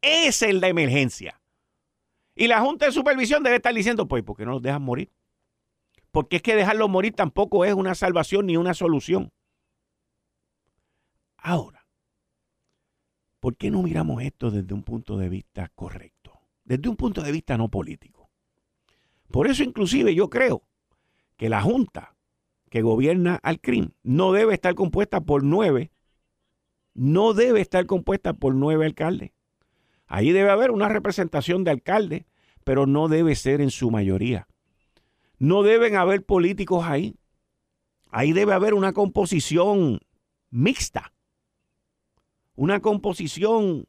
Ese 0.02 0.50
es 0.50 0.60
de 0.60 0.68
emergencia. 0.68 1.40
Y 2.36 2.48
la 2.48 2.60
Junta 2.60 2.88
de 2.88 2.92
Supervisión 2.92 3.44
debe 3.44 3.56
estar 3.56 3.74
diciendo, 3.74 4.10
pues, 4.10 4.24
¿por 4.24 4.36
qué 4.36 4.44
no 4.44 4.52
los 4.52 4.62
dejan 4.62 4.82
morir? 4.82 5.10
Porque 6.12 6.36
es 6.36 6.42
que 6.42 6.58
dejarlo 6.58 6.90
morir 6.90 7.14
tampoco 7.14 7.64
es 7.64 7.74
una 7.74 7.96
salvación 7.96 8.48
ni 8.48 8.58
una 8.58 8.74
solución. 8.74 9.32
Ahora, 11.42 11.86
¿por 13.40 13.56
qué 13.56 13.72
no 13.72 13.82
miramos 13.84 14.22
esto 14.24 14.52
desde 14.52 14.74
un 14.74 14.84
punto 14.84 15.18
de 15.18 15.30
vista 15.30 15.72
correcto? 15.76 16.40
Desde 16.64 16.90
un 16.90 16.96
punto 16.96 17.22
de 17.22 17.32
vista 17.32 17.58
no 17.58 17.70
político. 17.70 18.30
Por 19.32 19.48
eso 19.48 19.64
inclusive 19.64 20.14
yo 20.16 20.30
creo 20.30 20.64
que 21.38 21.50
la 21.50 21.62
Junta 21.62 22.16
que 22.70 22.82
gobierna 22.82 23.40
al 23.42 23.60
CRIM 23.60 23.92
no 24.04 24.32
debe 24.32 24.54
estar 24.54 24.76
compuesta 24.76 25.22
por 25.22 25.44
nueve, 25.44 25.92
no 26.94 27.34
debe 27.34 27.62
estar 27.62 27.86
compuesta 27.86 28.34
por 28.34 28.54
nueve 28.56 28.86
alcaldes. 28.86 29.32
Ahí 30.08 30.32
debe 30.32 30.50
haber 30.50 30.72
una 30.72 30.90
representación 30.90 31.64
de 31.64 31.72
alcaldes, 31.72 32.26
pero 32.64 32.86
no 32.86 33.08
debe 33.08 33.36
ser 33.36 33.62
en 33.62 33.72
su 33.72 33.92
mayoría. 33.92 34.48
No 35.38 35.64
deben 35.64 35.96
haber 35.96 36.26
políticos 36.26 36.86
ahí. 36.86 37.16
Ahí 38.12 38.34
debe 38.34 38.54
haber 38.54 38.74
una 38.74 38.92
composición 38.94 40.00
mixta. 40.50 41.14
Una 42.60 42.82
composición 42.82 43.86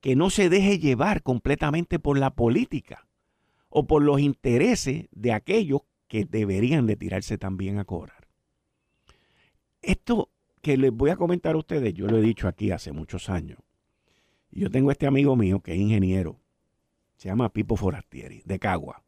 que 0.00 0.16
no 0.16 0.30
se 0.30 0.48
deje 0.48 0.78
llevar 0.78 1.22
completamente 1.22 1.98
por 1.98 2.18
la 2.18 2.30
política 2.30 3.06
o 3.68 3.86
por 3.86 4.02
los 4.02 4.20
intereses 4.20 5.06
de 5.10 5.34
aquellos 5.34 5.82
que 6.08 6.24
deberían 6.24 6.86
de 6.86 6.96
tirarse 6.96 7.36
también 7.36 7.78
a 7.78 7.84
cobrar. 7.84 8.26
Esto 9.82 10.30
que 10.62 10.78
les 10.78 10.92
voy 10.92 11.10
a 11.10 11.16
comentar 11.16 11.56
a 11.56 11.58
ustedes, 11.58 11.92
yo 11.92 12.06
lo 12.06 12.16
he 12.16 12.22
dicho 12.22 12.48
aquí 12.48 12.70
hace 12.70 12.90
muchos 12.90 13.28
años. 13.28 13.58
Yo 14.50 14.70
tengo 14.70 14.90
este 14.90 15.06
amigo 15.06 15.36
mío 15.36 15.60
que 15.60 15.74
es 15.74 15.78
ingeniero, 15.78 16.40
se 17.18 17.28
llama 17.28 17.52
Pipo 17.52 17.76
Forastieri, 17.76 18.40
de 18.46 18.58
Cagua. 18.58 19.02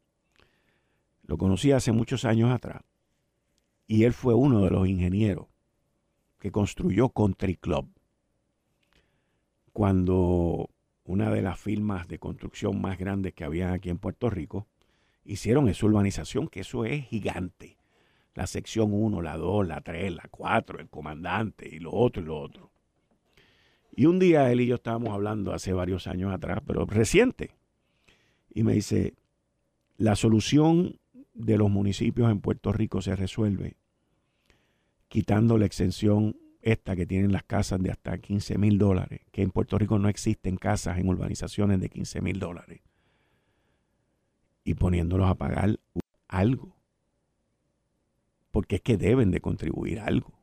Lo 1.23 1.39
conocí 1.39 1.71
hace 1.71 1.91
muchos 1.91 2.25
años 2.25 2.51
atrás 2.51 2.83
y 3.87 4.03
él 4.03 4.13
fue 4.13 4.35
uno 4.35 4.61
de 4.61 4.69
los 4.69 4.87
ingenieros 4.87 5.47
que 6.37 6.51
construyó 6.51 7.09
Country 7.09 7.55
Club. 7.55 7.89
Cuando 9.79 10.71
una 11.05 11.31
de 11.31 11.41
las 11.41 11.57
firmas 11.57 12.09
de 12.09 12.19
construcción 12.19 12.81
más 12.81 12.97
grandes 12.97 13.33
que 13.33 13.45
había 13.45 13.71
aquí 13.71 13.89
en 13.89 13.97
Puerto 13.97 14.29
Rico 14.29 14.67
hicieron 15.23 15.69
esa 15.69 15.85
urbanización, 15.85 16.49
que 16.49 16.59
eso 16.59 16.83
es 16.83 17.05
gigante. 17.05 17.77
La 18.35 18.45
sección 18.45 18.89
1, 18.91 19.21
la 19.21 19.37
2, 19.37 19.65
la 19.65 19.79
3, 19.79 20.15
la 20.15 20.27
4, 20.29 20.79
el 20.79 20.89
comandante 20.89 21.69
y 21.73 21.79
lo 21.79 21.93
otro 21.93 22.21
y 22.21 22.25
lo 22.25 22.41
otro. 22.41 22.71
Y 23.95 24.05
un 24.05 24.19
día 24.19 24.51
él 24.51 24.59
y 24.59 24.67
yo 24.67 24.75
estábamos 24.75 25.11
hablando 25.11 25.53
hace 25.53 25.71
varios 25.71 26.07
años 26.07 26.33
atrás, 26.33 26.59
pero 26.67 26.85
reciente. 26.85 27.55
Y 28.53 28.63
me 28.63 28.73
dice, 28.73 29.13
la 29.95 30.17
solución 30.17 30.99
de 31.33 31.57
los 31.57 31.69
municipios 31.69 32.29
en 32.29 32.41
Puerto 32.41 32.73
Rico 32.73 33.01
se 33.01 33.15
resuelve 33.15 33.77
quitando 35.07 35.57
la 35.57 35.67
exención 35.67 36.35
esta 36.61 36.95
que 36.95 37.05
tienen 37.05 37.31
las 37.31 37.43
casas 37.43 37.81
de 37.81 37.91
hasta 37.91 38.17
15 38.17 38.57
mil 38.57 38.77
dólares, 38.77 39.21
que 39.31 39.41
en 39.41 39.51
Puerto 39.51 39.77
Rico 39.77 39.97
no 39.99 40.09
existen 40.09 40.57
casas 40.57 40.97
en 40.97 41.07
urbanizaciones 41.07 41.79
de 41.79 41.89
15 41.89 42.21
mil 42.21 42.39
dólares, 42.39 42.81
y 44.63 44.73
poniéndolos 44.73 45.29
a 45.29 45.35
pagar 45.35 45.79
algo, 46.27 46.75
porque 48.51 48.77
es 48.77 48.81
que 48.81 48.97
deben 48.97 49.31
de 49.31 49.41
contribuir 49.41 49.99
algo. 49.99 50.33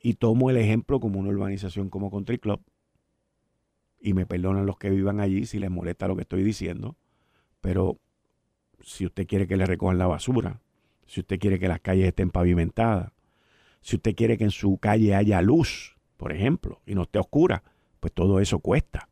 Y 0.00 0.14
tomo 0.14 0.50
el 0.50 0.56
ejemplo 0.56 1.00
como 1.00 1.18
una 1.18 1.30
urbanización 1.30 1.90
como 1.90 2.10
Country 2.10 2.38
Club. 2.38 2.60
Y 4.00 4.14
me 4.14 4.26
perdonan 4.26 4.66
los 4.66 4.78
que 4.78 4.90
vivan 4.90 5.20
allí 5.20 5.46
si 5.46 5.58
les 5.58 5.70
molesta 5.70 6.06
lo 6.06 6.14
que 6.14 6.22
estoy 6.22 6.44
diciendo. 6.44 6.96
Pero 7.60 7.98
si 8.80 9.06
usted 9.06 9.26
quiere 9.26 9.48
que 9.48 9.56
le 9.56 9.66
recojan 9.66 9.98
la 9.98 10.06
basura, 10.06 10.60
si 11.06 11.20
usted 11.20 11.40
quiere 11.40 11.58
que 11.58 11.66
las 11.66 11.80
calles 11.80 12.06
estén 12.06 12.30
pavimentadas, 12.30 13.12
si 13.86 13.94
usted 13.94 14.16
quiere 14.16 14.36
que 14.36 14.42
en 14.42 14.50
su 14.50 14.78
calle 14.78 15.14
haya 15.14 15.40
luz, 15.40 15.96
por 16.16 16.32
ejemplo, 16.32 16.80
y 16.86 16.96
no 16.96 17.02
esté 17.02 17.20
oscura, 17.20 17.62
pues 18.00 18.12
todo 18.12 18.40
eso 18.40 18.58
cuesta. 18.58 19.08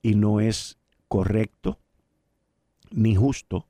Y 0.00 0.14
no 0.14 0.38
es 0.38 0.78
correcto 1.08 1.80
ni 2.92 3.16
justo 3.16 3.66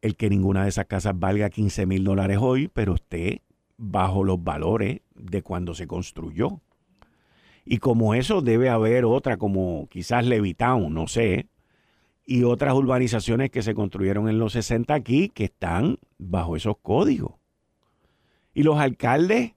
el 0.00 0.14
que 0.14 0.30
ninguna 0.30 0.62
de 0.62 0.68
esas 0.68 0.86
casas 0.86 1.18
valga 1.18 1.50
15 1.50 1.86
mil 1.86 2.04
dólares 2.04 2.38
hoy, 2.40 2.68
pero 2.68 2.94
esté 2.94 3.42
bajo 3.78 4.22
los 4.22 4.44
valores 4.44 5.00
de 5.16 5.42
cuando 5.42 5.74
se 5.74 5.88
construyó. 5.88 6.60
Y 7.64 7.78
como 7.78 8.14
eso 8.14 8.42
debe 8.42 8.68
haber 8.68 9.04
otra, 9.04 9.38
como 9.38 9.88
quizás 9.90 10.24
Levitown, 10.24 10.94
no 10.94 11.08
sé, 11.08 11.48
y 12.24 12.44
otras 12.44 12.74
urbanizaciones 12.74 13.50
que 13.50 13.62
se 13.62 13.74
construyeron 13.74 14.28
en 14.28 14.38
los 14.38 14.52
60 14.52 14.94
aquí 14.94 15.30
que 15.30 15.46
están 15.46 15.98
bajo 16.16 16.54
esos 16.54 16.76
códigos. 16.80 17.41
Y 18.54 18.62
los 18.62 18.78
alcaldes 18.78 19.54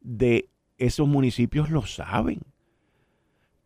de 0.00 0.50
esos 0.78 1.08
municipios 1.08 1.70
lo 1.70 1.84
saben, 1.86 2.40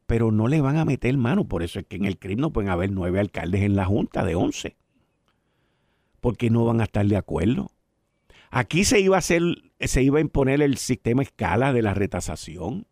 pero 0.06 0.32
no 0.32 0.48
le 0.48 0.60
van 0.60 0.76
a 0.76 0.84
meter 0.84 1.16
mano. 1.16 1.44
Por 1.46 1.62
eso 1.62 1.78
es 1.78 1.86
que 1.86 1.96
en 1.96 2.04
el 2.04 2.18
CRIM 2.18 2.40
no 2.40 2.52
pueden 2.52 2.70
haber 2.70 2.90
nueve 2.90 3.20
alcaldes 3.20 3.62
en 3.62 3.76
la 3.76 3.84
Junta 3.84 4.24
de 4.24 4.34
once, 4.34 4.76
porque 6.20 6.50
no 6.50 6.64
van 6.64 6.80
a 6.80 6.84
estar 6.84 7.06
de 7.06 7.16
acuerdo. 7.16 7.70
Aquí 8.50 8.84
se 8.84 9.00
iba 9.00 9.16
a 9.16 9.20
hacer, 9.20 9.42
se 9.80 10.02
iba 10.02 10.18
a 10.18 10.22
imponer 10.22 10.60
el 10.60 10.76
sistema 10.76 11.22
escala 11.22 11.72
de 11.72 11.82
la 11.82 11.94
retasación. 11.94 12.86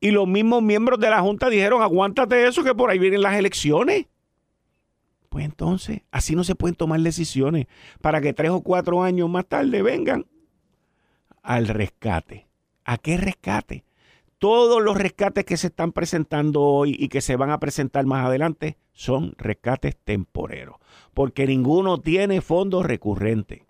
Y 0.00 0.10
los 0.10 0.28
mismos 0.28 0.62
miembros 0.62 0.98
de 1.00 1.08
la 1.08 1.20
Junta 1.20 1.48
dijeron, 1.48 1.80
aguántate 1.80 2.46
eso, 2.46 2.62
que 2.62 2.74
por 2.74 2.90
ahí 2.90 2.98
vienen 2.98 3.22
las 3.22 3.38
elecciones. 3.38 4.06
Pues 5.30 5.44
entonces, 5.44 6.02
así 6.10 6.36
no 6.36 6.44
se 6.44 6.54
pueden 6.54 6.74
tomar 6.74 7.00
decisiones 7.00 7.66
para 8.00 8.20
que 8.20 8.32
tres 8.32 8.50
o 8.50 8.60
cuatro 8.60 9.02
años 9.02 9.30
más 9.30 9.46
tarde 9.46 9.82
vengan 9.82 10.26
al 11.44 11.68
rescate. 11.68 12.48
¿A 12.84 12.98
qué 12.98 13.16
rescate? 13.16 13.84
Todos 14.38 14.82
los 14.82 14.96
rescates 14.96 15.44
que 15.44 15.56
se 15.56 15.68
están 15.68 15.92
presentando 15.92 16.62
hoy 16.62 16.96
y 16.98 17.08
que 17.08 17.20
se 17.20 17.36
van 17.36 17.50
a 17.50 17.60
presentar 17.60 18.04
más 18.04 18.26
adelante 18.26 18.78
son 18.92 19.34
rescates 19.38 19.96
temporeros, 19.96 20.76
porque 21.14 21.46
ninguno 21.46 22.00
tiene 22.00 22.40
fondos 22.40 22.84
recurrentes. 22.84 23.62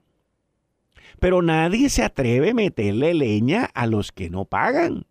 Pero 1.21 1.43
nadie 1.43 1.91
se 1.91 2.03
atreve 2.03 2.51
a 2.51 2.55
meterle 2.55 3.15
leña 3.15 3.65
a 3.75 3.87
los 3.87 4.11
que 4.11 4.31
no 4.31 4.47
pagan. 4.47 5.07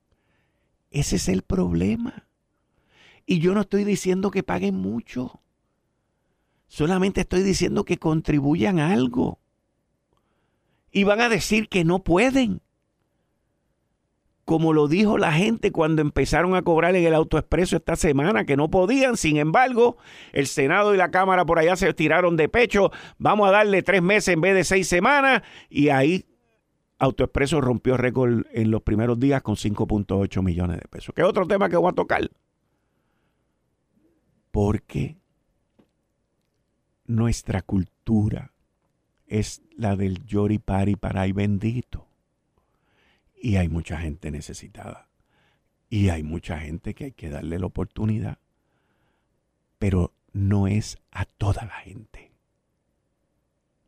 Ese 0.91 1.17
es 1.17 1.29
el 1.29 1.43
problema. 1.43 2.27
Y 3.25 3.39
yo 3.39 3.53
no 3.53 3.61
estoy 3.61 3.83
diciendo 3.83 4.31
que 4.31 4.43
paguen 4.43 4.75
mucho. 4.75 5.41
Solamente 6.67 7.21
estoy 7.21 7.43
diciendo 7.43 7.85
que 7.85 7.97
contribuyan 7.97 8.79
algo. 8.79 9.39
Y 10.93 11.03
van 11.03 11.19
a 11.19 11.27
decir 11.27 11.67
que 11.67 11.83
no 11.83 12.03
pueden 12.03 12.61
como 14.45 14.73
lo 14.73 14.87
dijo 14.87 15.17
la 15.17 15.31
gente 15.31 15.71
cuando 15.71 16.01
empezaron 16.01 16.55
a 16.55 16.63
cobrar 16.63 16.95
en 16.95 17.05
el 17.05 17.13
autoexpreso 17.13 17.77
esta 17.77 17.95
semana, 17.95 18.45
que 18.45 18.57
no 18.57 18.69
podían. 18.69 19.15
Sin 19.15 19.37
embargo, 19.37 19.97
el 20.33 20.47
Senado 20.47 20.93
y 20.93 20.97
la 20.97 21.11
Cámara 21.11 21.45
por 21.45 21.59
allá 21.59 21.75
se 21.75 21.93
tiraron 21.93 22.35
de 22.35 22.49
pecho. 22.49 22.91
Vamos 23.17 23.47
a 23.47 23.51
darle 23.51 23.83
tres 23.83 24.01
meses 24.01 24.33
en 24.33 24.41
vez 24.41 24.53
de 24.53 24.63
seis 24.63 24.87
semanas. 24.87 25.43
Y 25.69 25.89
ahí 25.89 26.25
Autoexpreso 26.99 27.61
rompió 27.61 27.97
récord 27.97 28.45
en 28.51 28.71
los 28.71 28.81
primeros 28.81 29.19
días 29.19 29.41
con 29.41 29.55
5.8 29.55 30.41
millones 30.41 30.79
de 30.79 30.87
pesos. 30.87 31.13
Que 31.15 31.21
es 31.21 31.27
otro 31.27 31.47
tema 31.47 31.69
que 31.69 31.77
voy 31.77 31.89
a 31.89 31.95
tocar. 31.95 32.29
Porque 34.51 35.17
nuestra 37.05 37.61
cultura 37.61 38.52
es 39.33 39.63
la 39.75 39.95
del 39.95 40.23
yori 40.27 40.59
pari 40.59 40.95
para 40.95 41.25
bendito. 41.33 42.07
Y 43.35 43.55
hay 43.55 43.67
mucha 43.67 43.97
gente 43.97 44.29
necesitada. 44.29 45.09
Y 45.89 46.09
hay 46.09 46.21
mucha 46.21 46.59
gente 46.59 46.93
que 46.93 47.05
hay 47.05 47.11
que 47.13 47.31
darle 47.31 47.57
la 47.57 47.65
oportunidad. 47.65 48.37
Pero 49.79 50.13
no 50.33 50.67
es 50.67 50.99
a 51.11 51.25
toda 51.25 51.65
la 51.65 51.77
gente. 51.77 52.31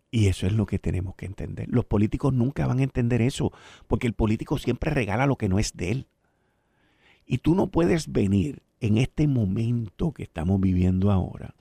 Y 0.10 0.28
eso 0.28 0.48
es 0.48 0.54
lo 0.54 0.66
que 0.66 0.80
tenemos 0.80 1.14
que 1.14 1.28
entender. 1.28 1.68
Los 1.70 1.86
políticos 1.86 2.34
nunca 2.34 2.66
van 2.66 2.80
a 2.80 2.84
entender 2.84 3.22
eso, 3.22 3.52
porque 3.86 4.08
el 4.08 4.14
político 4.14 4.58
siempre 4.58 4.90
regala 4.90 5.28
lo 5.28 5.36
que 5.36 5.50
no 5.50 5.60
es 5.60 5.78
de 5.78 5.92
él. 5.92 6.08
Y 7.28 7.38
tú 7.38 7.54
no 7.54 7.68
puedes 7.68 8.12
venir 8.12 8.64
en 8.80 8.98
este 8.98 9.28
momento 9.28 10.12
que 10.12 10.24
estamos 10.24 10.60
viviendo 10.60 11.12
ahora 11.12 11.54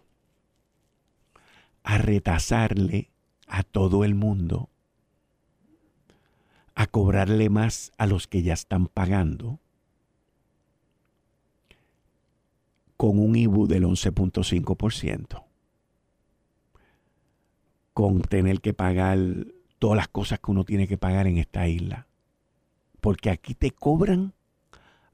a 1.82 1.98
retasarle 1.98 3.10
a 3.54 3.62
todo 3.62 4.02
el 4.02 4.16
mundo 4.16 4.68
a 6.74 6.88
cobrarle 6.88 7.50
más 7.50 7.92
a 7.98 8.06
los 8.08 8.26
que 8.26 8.42
ya 8.42 8.52
están 8.52 8.88
pagando 8.88 9.60
con 12.96 13.20
un 13.20 13.36
IBU 13.36 13.68
del 13.68 13.84
11.5%, 13.84 15.44
con 17.92 18.22
tener 18.22 18.60
que 18.60 18.74
pagar 18.74 19.20
todas 19.78 19.98
las 19.98 20.08
cosas 20.08 20.40
que 20.40 20.50
uno 20.50 20.64
tiene 20.64 20.88
que 20.88 20.98
pagar 20.98 21.28
en 21.28 21.38
esta 21.38 21.68
isla. 21.68 22.08
Porque 23.00 23.30
aquí 23.30 23.54
te 23.54 23.70
cobran 23.70 24.34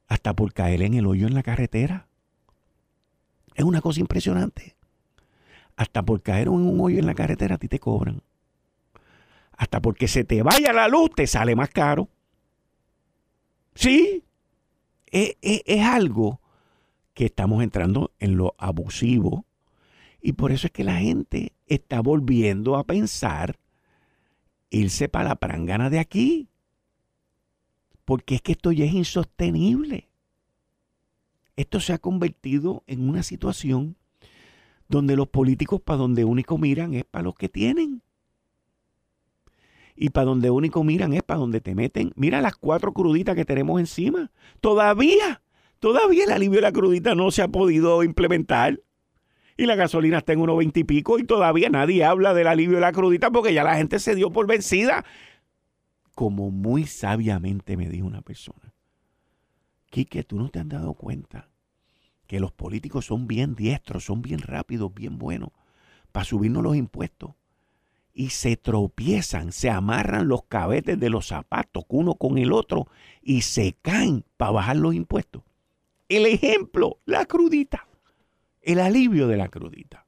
hasta 0.08 0.34
por 0.34 0.54
caer 0.54 0.80
en 0.80 0.94
el 0.94 1.04
hoyo 1.04 1.26
en 1.26 1.34
la 1.34 1.42
carretera. 1.42 2.08
Es 3.54 3.64
una 3.64 3.82
cosa 3.82 4.00
impresionante. 4.00 4.76
hasta 5.76 6.02
por 6.02 6.22
caer 6.22 6.46
en 6.46 6.54
un 6.54 6.80
hoyo 6.80 6.98
en 6.98 7.06
la 7.06 7.14
carretera 7.14 7.56
a 7.56 7.58
ti 7.58 7.68
te 7.68 7.78
cobran. 7.78 8.22
Hasta 9.60 9.82
porque 9.82 10.08
se 10.08 10.24
te 10.24 10.42
vaya 10.42 10.72
la 10.72 10.88
luz 10.88 11.10
te 11.14 11.26
sale 11.26 11.54
más 11.54 11.68
caro. 11.68 12.08
Sí, 13.74 14.24
es, 15.04 15.36
es 15.42 15.84
algo 15.84 16.40
que 17.12 17.26
estamos 17.26 17.62
entrando 17.62 18.10
en 18.20 18.38
lo 18.38 18.54
abusivo 18.56 19.44
y 20.22 20.32
por 20.32 20.50
eso 20.50 20.68
es 20.68 20.72
que 20.72 20.82
la 20.82 20.96
gente 20.96 21.52
está 21.66 22.00
volviendo 22.00 22.76
a 22.76 22.84
pensar 22.84 23.58
irse 24.70 25.10
para 25.10 25.28
la 25.28 25.36
prangana 25.36 25.90
de 25.90 25.98
aquí. 25.98 26.48
Porque 28.06 28.36
es 28.36 28.40
que 28.40 28.52
esto 28.52 28.72
ya 28.72 28.86
es 28.86 28.94
insostenible. 28.94 30.08
Esto 31.56 31.80
se 31.80 31.92
ha 31.92 31.98
convertido 31.98 32.82
en 32.86 33.06
una 33.06 33.22
situación 33.22 33.98
donde 34.88 35.16
los 35.16 35.28
políticos 35.28 35.82
para 35.82 35.98
donde 35.98 36.24
único 36.24 36.56
miran 36.56 36.94
es 36.94 37.04
para 37.04 37.24
los 37.24 37.34
que 37.34 37.50
tienen. 37.50 38.00
Y 40.02 40.08
para 40.08 40.24
donde 40.24 40.50
único 40.50 40.82
miran 40.82 41.12
es 41.12 41.22
para 41.22 41.40
donde 41.40 41.60
te 41.60 41.74
meten. 41.74 42.12
Mira 42.16 42.40
las 42.40 42.56
cuatro 42.56 42.94
cruditas 42.94 43.36
que 43.36 43.44
tenemos 43.44 43.78
encima. 43.78 44.30
Todavía, 44.62 45.42
todavía 45.78 46.24
el 46.24 46.32
alivio 46.32 46.56
de 46.56 46.62
la 46.62 46.72
crudita 46.72 47.14
no 47.14 47.30
se 47.30 47.42
ha 47.42 47.48
podido 47.48 48.02
implementar 48.02 48.80
y 49.58 49.66
la 49.66 49.76
gasolina 49.76 50.16
está 50.16 50.32
en 50.32 50.40
unos 50.40 50.56
20 50.56 50.80
y 50.80 50.84
pico 50.84 51.18
y 51.18 51.24
todavía 51.24 51.68
nadie 51.68 52.02
habla 52.02 52.32
del 52.32 52.46
alivio 52.46 52.76
de 52.76 52.80
la 52.80 52.92
crudita 52.92 53.30
porque 53.30 53.52
ya 53.52 53.62
la 53.62 53.76
gente 53.76 53.98
se 53.98 54.14
dio 54.14 54.30
por 54.30 54.46
vencida. 54.46 55.04
Como 56.14 56.50
muy 56.50 56.86
sabiamente 56.86 57.76
me 57.76 57.90
dijo 57.90 58.06
una 58.06 58.22
persona, 58.22 58.72
Quique, 59.90 60.24
tú 60.24 60.38
no 60.38 60.48
te 60.48 60.60
has 60.60 60.68
dado 60.68 60.94
cuenta 60.94 61.50
que 62.26 62.40
los 62.40 62.52
políticos 62.52 63.04
son 63.04 63.26
bien 63.26 63.54
diestros, 63.54 64.06
son 64.06 64.22
bien 64.22 64.38
rápidos, 64.38 64.94
bien 64.94 65.18
buenos 65.18 65.50
para 66.10 66.24
subirnos 66.24 66.62
los 66.62 66.74
impuestos. 66.74 67.32
Y 68.12 68.30
se 68.30 68.56
tropiezan, 68.56 69.52
se 69.52 69.70
amarran 69.70 70.28
los 70.28 70.44
cabetes 70.44 70.98
de 70.98 71.10
los 71.10 71.28
zapatos 71.28 71.84
uno 71.88 72.14
con 72.14 72.38
el 72.38 72.52
otro 72.52 72.86
y 73.22 73.42
se 73.42 73.74
caen 73.82 74.24
para 74.36 74.52
bajar 74.52 74.76
los 74.76 74.94
impuestos. 74.94 75.42
El 76.08 76.26
ejemplo, 76.26 76.98
la 77.04 77.24
crudita 77.24 77.86
el 78.62 78.80
alivio 78.80 79.28
de 79.28 79.36
la 79.36 79.48
crudita. 79.48 80.06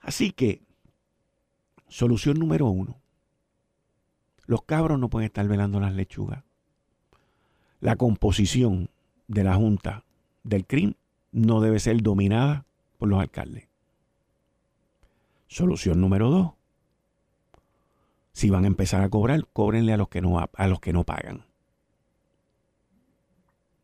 Así 0.00 0.32
que, 0.32 0.62
solución 1.88 2.38
número 2.38 2.66
uno, 2.66 3.00
los 4.46 4.62
cabros 4.62 4.98
no 4.98 5.08
pueden 5.08 5.26
estar 5.26 5.46
velando 5.48 5.80
las 5.80 5.94
lechugas. 5.94 6.44
La 7.80 7.96
composición 7.96 8.90
de 9.28 9.44
la 9.44 9.54
Junta 9.54 10.04
del 10.42 10.66
CRIM 10.66 10.94
no 11.32 11.60
debe 11.60 11.80
ser 11.80 12.02
dominada 12.02 12.66
por 12.98 13.08
los 13.08 13.20
alcaldes. 13.20 13.68
Solución 15.46 16.00
número 16.00 16.30
dos. 16.30 16.52
Si 18.32 18.50
van 18.50 18.64
a 18.64 18.68
empezar 18.68 19.02
a 19.02 19.08
cobrar, 19.08 19.46
cóbrenle 19.52 19.92
a 19.92 19.96
los 19.96 20.08
que 20.08 20.20
no, 20.20 20.38
a 20.38 20.66
los 20.66 20.80
que 20.80 20.92
no 20.92 21.04
pagan. 21.04 21.44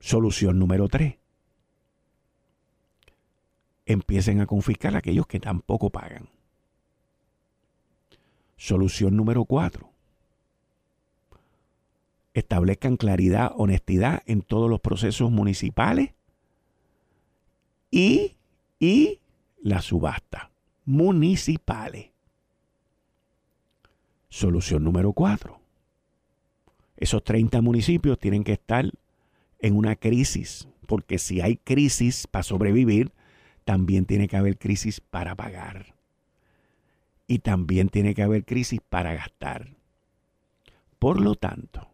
Solución 0.01 0.59
número 0.59 0.89
tres 0.89 1.17
empiecen 3.87 4.41
a 4.41 4.47
confiscar 4.47 4.95
a 4.95 4.99
aquellos 4.99 5.27
que 5.27 5.41
tampoco 5.41 5.91
pagan. 5.91 6.29
Solución 8.57 9.17
número 9.17 9.45
cuatro. 9.45 9.91
Establezcan 12.35 12.97
claridad, 12.97 13.53
honestidad 13.57 14.23
en 14.27 14.43
todos 14.43 14.71
los 14.71 14.81
procesos 14.81 15.31
municipales 15.31 16.15
y, 17.91 18.37
y 18.79 19.21
la 19.61 19.83
subasta 19.83 20.50
municipales. 20.91 22.11
Solución 24.29 24.83
número 24.83 25.13
cuatro. 25.13 25.61
Esos 26.97 27.23
30 27.23 27.61
municipios 27.61 28.19
tienen 28.19 28.43
que 28.43 28.55
estar 28.55 28.91
en 29.61 29.77
una 29.77 29.95
crisis, 29.95 30.69
porque 30.89 31.19
si 31.19 31.41
hay 31.41 31.57
crisis 31.57 32.27
para 32.27 32.43
sobrevivir, 32.43 33.13
también 33.65 34.05
tiene 34.05 34.27
que 34.27 34.37
haber 34.37 34.59
crisis 34.59 35.01
para 35.01 35.37
pagar. 35.37 35.95
Y 37.29 37.39
también 37.39 37.89
tiene 37.89 38.13
que 38.13 38.25
haber 38.25 38.45
crisis 38.45 38.81
para 38.89 39.15
gastar. 39.15 39.69
Por 40.99 41.21
lo 41.21 41.37
tanto, 41.37 41.87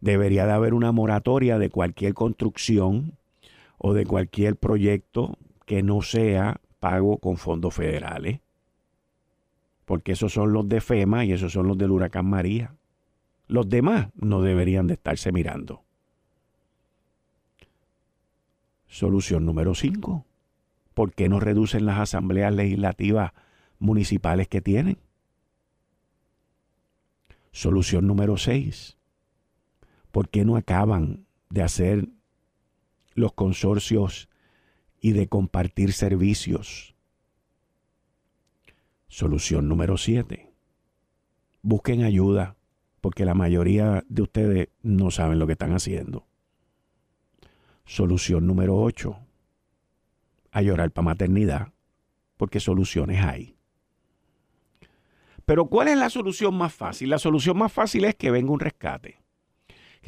debería 0.00 0.46
de 0.46 0.52
haber 0.52 0.72
una 0.72 0.90
moratoria 0.90 1.58
de 1.58 1.68
cualquier 1.68 2.14
construcción 2.14 3.18
o 3.76 3.92
de 3.92 4.06
cualquier 4.06 4.56
proyecto 4.56 5.36
que 5.66 5.82
no 5.82 6.00
sea 6.00 6.62
pago 6.80 7.18
con 7.18 7.36
fondos 7.36 7.74
federales. 7.74 8.40
Porque 9.84 10.12
esos 10.12 10.32
son 10.32 10.52
los 10.52 10.68
de 10.68 10.80
FEMA 10.80 11.24
y 11.24 11.32
esos 11.32 11.52
son 11.52 11.68
los 11.68 11.78
del 11.78 11.90
huracán 11.90 12.26
María. 12.26 12.74
Los 13.46 13.68
demás 13.68 14.08
no 14.14 14.42
deberían 14.42 14.86
de 14.86 14.94
estarse 14.94 15.32
mirando. 15.32 15.82
Solución 18.86 19.46
número 19.46 19.74
5. 19.74 20.26
¿por 20.98 21.12
qué 21.12 21.28
no 21.28 21.38
reducen 21.38 21.86
las 21.86 22.00
asambleas 22.00 22.52
legislativas 22.52 23.30
municipales 23.78 24.48
que 24.48 24.60
tienen? 24.60 24.98
Solución 27.52 28.08
número 28.08 28.36
6. 28.36 28.98
¿Por 30.10 30.28
qué 30.28 30.44
no 30.44 30.56
acaban 30.56 31.24
de 31.50 31.62
hacer 31.62 32.08
los 33.14 33.32
consorcios 33.32 34.28
y 35.00 35.12
de 35.12 35.28
compartir 35.28 35.92
servicios? 35.92 36.94
Solución 39.08 39.68
número 39.68 39.96
7. 39.96 40.52
Busquen 41.62 42.04
ayuda, 42.04 42.56
porque 43.00 43.24
la 43.24 43.34
mayoría 43.34 44.04
de 44.08 44.22
ustedes 44.22 44.68
no 44.82 45.10
saben 45.10 45.38
lo 45.38 45.46
que 45.46 45.52
están 45.52 45.72
haciendo. 45.72 46.26
Solución 47.84 48.46
número 48.46 48.76
8 48.76 49.18
a 50.50 50.62
llorar 50.62 50.90
para 50.90 51.04
maternidad, 51.04 51.72
porque 52.36 52.60
soluciones 52.60 53.22
hay. 53.22 53.56
Pero 55.44 55.66
¿cuál 55.66 55.88
es 55.88 55.96
la 55.96 56.10
solución 56.10 56.54
más 56.54 56.74
fácil? 56.74 57.10
La 57.10 57.18
solución 57.18 57.56
más 57.56 57.72
fácil 57.72 58.04
es 58.04 58.14
que 58.14 58.30
venga 58.30 58.52
un 58.52 58.60
rescate. 58.60 59.20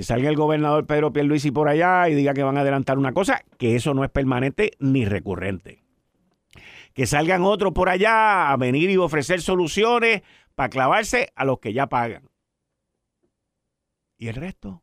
Que 0.00 0.04
salga 0.04 0.30
el 0.30 0.36
gobernador 0.36 0.86
Pedro 0.86 1.12
Pierluisi 1.12 1.50
por 1.50 1.68
allá 1.68 2.08
y 2.08 2.14
diga 2.14 2.32
que 2.32 2.42
van 2.42 2.56
a 2.56 2.62
adelantar 2.62 2.96
una 2.96 3.12
cosa, 3.12 3.44
que 3.58 3.76
eso 3.76 3.92
no 3.92 4.02
es 4.02 4.08
permanente 4.08 4.70
ni 4.78 5.04
recurrente. 5.04 5.84
Que 6.94 7.04
salgan 7.04 7.42
otros 7.42 7.74
por 7.74 7.90
allá 7.90 8.50
a 8.50 8.56
venir 8.56 8.88
y 8.88 8.96
ofrecer 8.96 9.42
soluciones 9.42 10.22
para 10.54 10.70
clavarse 10.70 11.30
a 11.36 11.44
los 11.44 11.58
que 11.58 11.74
ya 11.74 11.86
pagan. 11.88 12.30
Y 14.16 14.28
el 14.28 14.36
resto, 14.36 14.82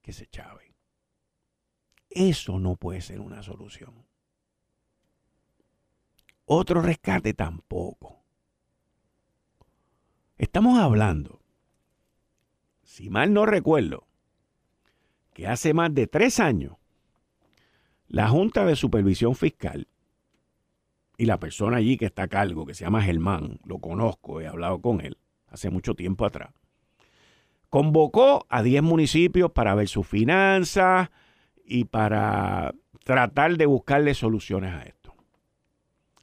que 0.00 0.14
se 0.14 0.26
chave. 0.28 0.74
Eso 2.08 2.58
no 2.58 2.76
puede 2.76 3.02
ser 3.02 3.20
una 3.20 3.42
solución. 3.42 4.06
Otro 6.46 6.80
rescate 6.80 7.34
tampoco. 7.34 8.24
Estamos 10.38 10.78
hablando, 10.78 11.42
si 12.82 13.10
mal 13.10 13.34
no 13.34 13.44
recuerdo, 13.44 14.06
que 15.32 15.46
hace 15.46 15.74
más 15.74 15.94
de 15.94 16.06
tres 16.06 16.40
años 16.40 16.76
la 18.08 18.28
Junta 18.28 18.66
de 18.66 18.76
Supervisión 18.76 19.34
Fiscal 19.34 19.88
y 21.16 21.24
la 21.24 21.38
persona 21.38 21.78
allí 21.78 21.96
que 21.96 22.06
está 22.06 22.24
a 22.24 22.28
cargo, 22.28 22.66
que 22.66 22.74
se 22.74 22.84
llama 22.84 23.02
Germán, 23.02 23.58
lo 23.64 23.78
conozco, 23.78 24.40
he 24.40 24.46
hablado 24.46 24.80
con 24.80 25.00
él 25.00 25.16
hace 25.48 25.70
mucho 25.70 25.94
tiempo 25.94 26.24
atrás, 26.24 26.52
convocó 27.70 28.46
a 28.48 28.62
10 28.62 28.82
municipios 28.82 29.50
para 29.52 29.74
ver 29.74 29.88
sus 29.88 30.06
finanzas 30.06 31.10
y 31.64 31.84
para 31.84 32.74
tratar 33.04 33.56
de 33.56 33.66
buscarle 33.66 34.14
soluciones 34.14 34.74
a 34.74 34.82
esto. 34.82 35.14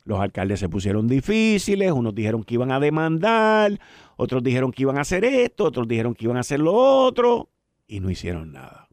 Los 0.03 0.19
alcaldes 0.19 0.59
se 0.59 0.69
pusieron 0.69 1.07
difíciles, 1.07 1.91
unos 1.91 2.15
dijeron 2.15 2.43
que 2.43 2.55
iban 2.55 2.71
a 2.71 2.79
demandar, 2.79 3.79
otros 4.17 4.43
dijeron 4.43 4.71
que 4.71 4.83
iban 4.83 4.97
a 4.97 5.01
hacer 5.01 5.23
esto, 5.23 5.65
otros 5.65 5.87
dijeron 5.87 6.13
que 6.13 6.25
iban 6.25 6.37
a 6.37 6.41
hacer 6.41 6.59
lo 6.59 6.73
otro, 6.73 7.49
y 7.87 7.99
no 7.99 8.09
hicieron 8.09 8.51
nada. 8.51 8.88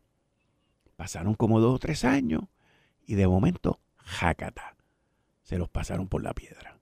Pasaron 0.96 1.35
como 1.35 1.61
dos 1.61 1.74
o 1.74 1.78
tres 1.78 2.04
años 2.04 2.44
y 3.06 3.14
de 3.14 3.28
momento, 3.28 3.80
jácata, 3.98 4.76
se 5.42 5.59
los 5.59 5.68
pasaron 5.68 6.09
por 6.09 6.22
la 6.22 6.35
piedra. 6.35 6.80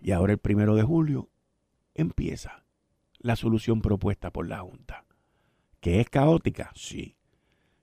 Y 0.00 0.12
ahora 0.12 0.32
el 0.32 0.38
primero 0.38 0.74
de 0.74 0.82
julio 0.82 1.30
empieza 1.94 2.64
la 3.18 3.36
solución 3.36 3.80
propuesta 3.80 4.32
por 4.32 4.48
la 4.48 4.60
Junta. 4.60 5.04
¿Que 5.80 6.00
es 6.00 6.10
caótica? 6.10 6.72
Sí. 6.74 7.16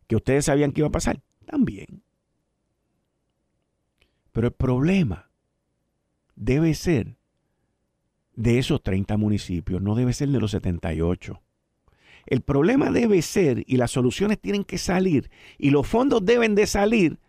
¿Que 0.07 0.15
ustedes 0.15 0.45
sabían 0.45 0.71
que 0.71 0.81
iba 0.81 0.87
a 0.87 0.91
pasar? 0.91 1.21
También. 1.45 2.03
Pero 4.31 4.47
el 4.47 4.53
problema 4.53 5.31
debe 6.35 6.73
ser 6.73 7.17
de 8.35 8.57
esos 8.57 8.81
30 8.81 9.15
municipios, 9.17 9.81
no 9.81 9.95
debe 9.95 10.13
ser 10.13 10.29
de 10.29 10.39
los 10.39 10.51
78. 10.51 11.41
El 12.25 12.41
problema 12.41 12.91
debe 12.91 13.21
ser, 13.21 13.63
y 13.67 13.77
las 13.77 13.91
soluciones 13.91 14.39
tienen 14.39 14.63
que 14.63 14.77
salir, 14.77 15.29
y 15.57 15.69
los 15.71 15.87
fondos 15.87 16.23
deben 16.25 16.55
de 16.55 16.67
salir 16.67 17.19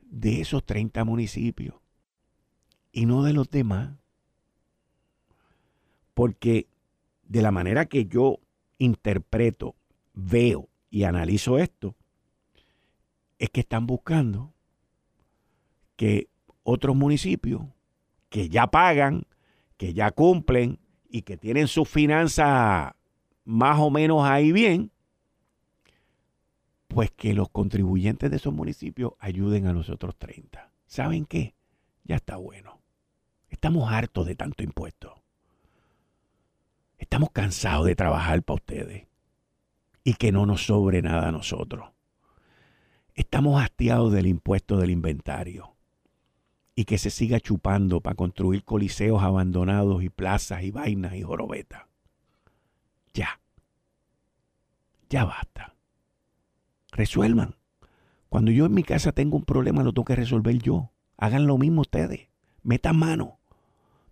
de 0.00 0.40
esos 0.40 0.64
30 0.64 1.04
municipios. 1.04 1.76
y 2.92 3.06
no 3.06 3.22
de 3.22 3.32
los 3.32 3.50
demás. 3.50 3.96
Porque 6.12 6.68
de 7.22 7.40
la 7.40 7.50
manera 7.50 7.86
que 7.86 8.04
yo 8.04 8.40
interpreto, 8.76 9.74
veo 10.12 10.68
y 10.90 11.04
analizo 11.04 11.58
esto, 11.58 11.96
es 13.38 13.48
que 13.48 13.60
están 13.60 13.86
buscando 13.86 14.52
que 15.96 16.28
otros 16.62 16.94
municipios 16.94 17.62
que 18.28 18.50
ya 18.50 18.66
pagan, 18.66 19.26
que 19.78 19.94
ya 19.94 20.10
cumplen 20.10 20.78
y 21.08 21.22
que 21.22 21.38
tienen 21.38 21.68
sus 21.68 21.88
finanzas 21.88 22.92
más 23.44 23.78
o 23.78 23.90
menos 23.90 24.24
ahí 24.24 24.52
bien, 24.52 24.90
pues 26.88 27.10
que 27.10 27.34
los 27.34 27.48
contribuyentes 27.48 28.30
de 28.30 28.36
esos 28.36 28.52
municipios 28.52 29.14
ayuden 29.18 29.66
a 29.66 29.72
los 29.72 29.88
otros 29.88 30.16
30. 30.16 30.70
¿Saben 30.86 31.24
qué? 31.24 31.54
Ya 32.04 32.16
está 32.16 32.36
bueno. 32.36 32.80
Estamos 33.48 33.90
hartos 33.90 34.26
de 34.26 34.34
tanto 34.34 34.62
impuesto. 34.62 35.22
Estamos 36.98 37.30
cansados 37.30 37.86
de 37.86 37.96
trabajar 37.96 38.42
para 38.42 38.56
ustedes 38.56 39.06
y 40.04 40.14
que 40.14 40.32
no 40.32 40.46
nos 40.46 40.66
sobre 40.66 41.02
nada 41.02 41.28
a 41.28 41.32
nosotros. 41.32 41.90
Estamos 43.14 43.62
hastiados 43.62 44.12
del 44.12 44.26
impuesto 44.26 44.76
del 44.78 44.90
inventario 44.90 45.76
y 46.74 46.84
que 46.84 46.98
se 46.98 47.10
siga 47.10 47.40
chupando 47.40 48.00
para 48.00 48.16
construir 48.16 48.64
coliseos 48.64 49.22
abandonados 49.22 50.02
y 50.02 50.08
plazas 50.08 50.62
y 50.62 50.70
vainas 50.70 51.14
y 51.14 51.22
jorobetas. 51.22 51.91
Ya. 53.14 53.40
Ya 55.08 55.24
basta. 55.24 55.74
Resuelvan. 56.92 57.56
Cuando 58.28 58.50
yo 58.50 58.66
en 58.66 58.74
mi 58.74 58.82
casa 58.82 59.12
tengo 59.12 59.36
un 59.36 59.44
problema, 59.44 59.82
lo 59.82 59.92
tengo 59.92 60.06
que 60.06 60.16
resolver 60.16 60.56
yo. 60.58 60.90
Hagan 61.18 61.46
lo 61.46 61.58
mismo 61.58 61.82
ustedes. 61.82 62.28
Metan 62.62 62.96
mano. 62.96 63.38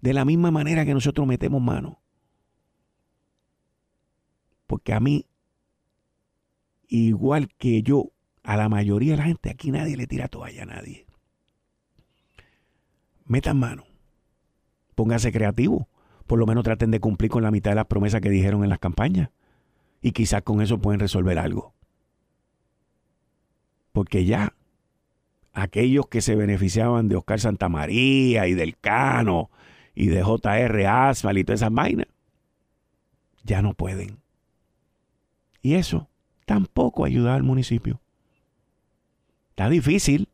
De 0.01 0.13
la 0.13 0.25
misma 0.25 0.51
manera 0.51 0.85
que 0.85 0.95
nosotros 0.95 1.27
metemos 1.27 1.63
mano. 1.63 2.01
Porque 4.67 4.93
a 4.93 5.01
mí, 5.01 5.27
igual 6.89 7.49
que 7.57 7.83
yo, 7.83 8.13
a 8.43 8.57
la 8.57 8.69
mayoría 8.69 9.13
de 9.13 9.19
la 9.19 9.25
gente, 9.25 9.51
aquí 9.51 9.71
nadie 9.71 9.97
le 9.97 10.07
tira 10.07 10.29
toalla 10.29 10.63
a 10.63 10.67
nadie. 10.67 11.07
Metan 13.25 13.59
mano. 13.59 13.85
Pónganse 14.95 15.33
creativos. 15.33 15.87
Por 16.31 16.39
lo 16.39 16.47
menos 16.47 16.63
traten 16.63 16.93
de 16.93 17.01
cumplir 17.01 17.29
con 17.29 17.43
la 17.43 17.51
mitad 17.51 17.73
de 17.73 17.75
las 17.75 17.87
promesas 17.87 18.21
que 18.21 18.31
dijeron 18.31 18.63
en 18.63 18.71
las 18.71 18.79
campañas. 18.79 19.31
Y 20.01 20.13
quizás 20.13 20.43
con 20.43 20.63
eso 20.63 20.79
pueden 20.79 21.01
resolver 21.01 21.41
algo. 21.41 21.75
Porque 23.91 24.25
ya 24.25 24.55
aquellos 25.53 26.07
que 26.07 26.21
se 26.21 26.37
beneficiaban 26.37 27.09
de 27.09 27.17
Oscar 27.17 27.41
Santamaría 27.41 28.47
y 28.47 28.55
del 28.55 28.79
Cano 28.79 29.51
y 29.93 30.07
de 30.07 30.23
JR 30.23 30.87
Asfal 30.87 31.37
y 31.37 31.43
todas 31.43 31.63
esas 31.63 31.73
vainas, 31.73 32.07
ya 33.43 33.61
no 33.61 33.75
pueden. 33.75 34.21
Y 35.63 35.75
eso 35.75 36.11
tampoco 36.47 37.05
ayuda 37.05 37.35
al 37.35 37.43
municipio. 37.43 38.01
Está 39.49 39.69
difícil, 39.69 40.29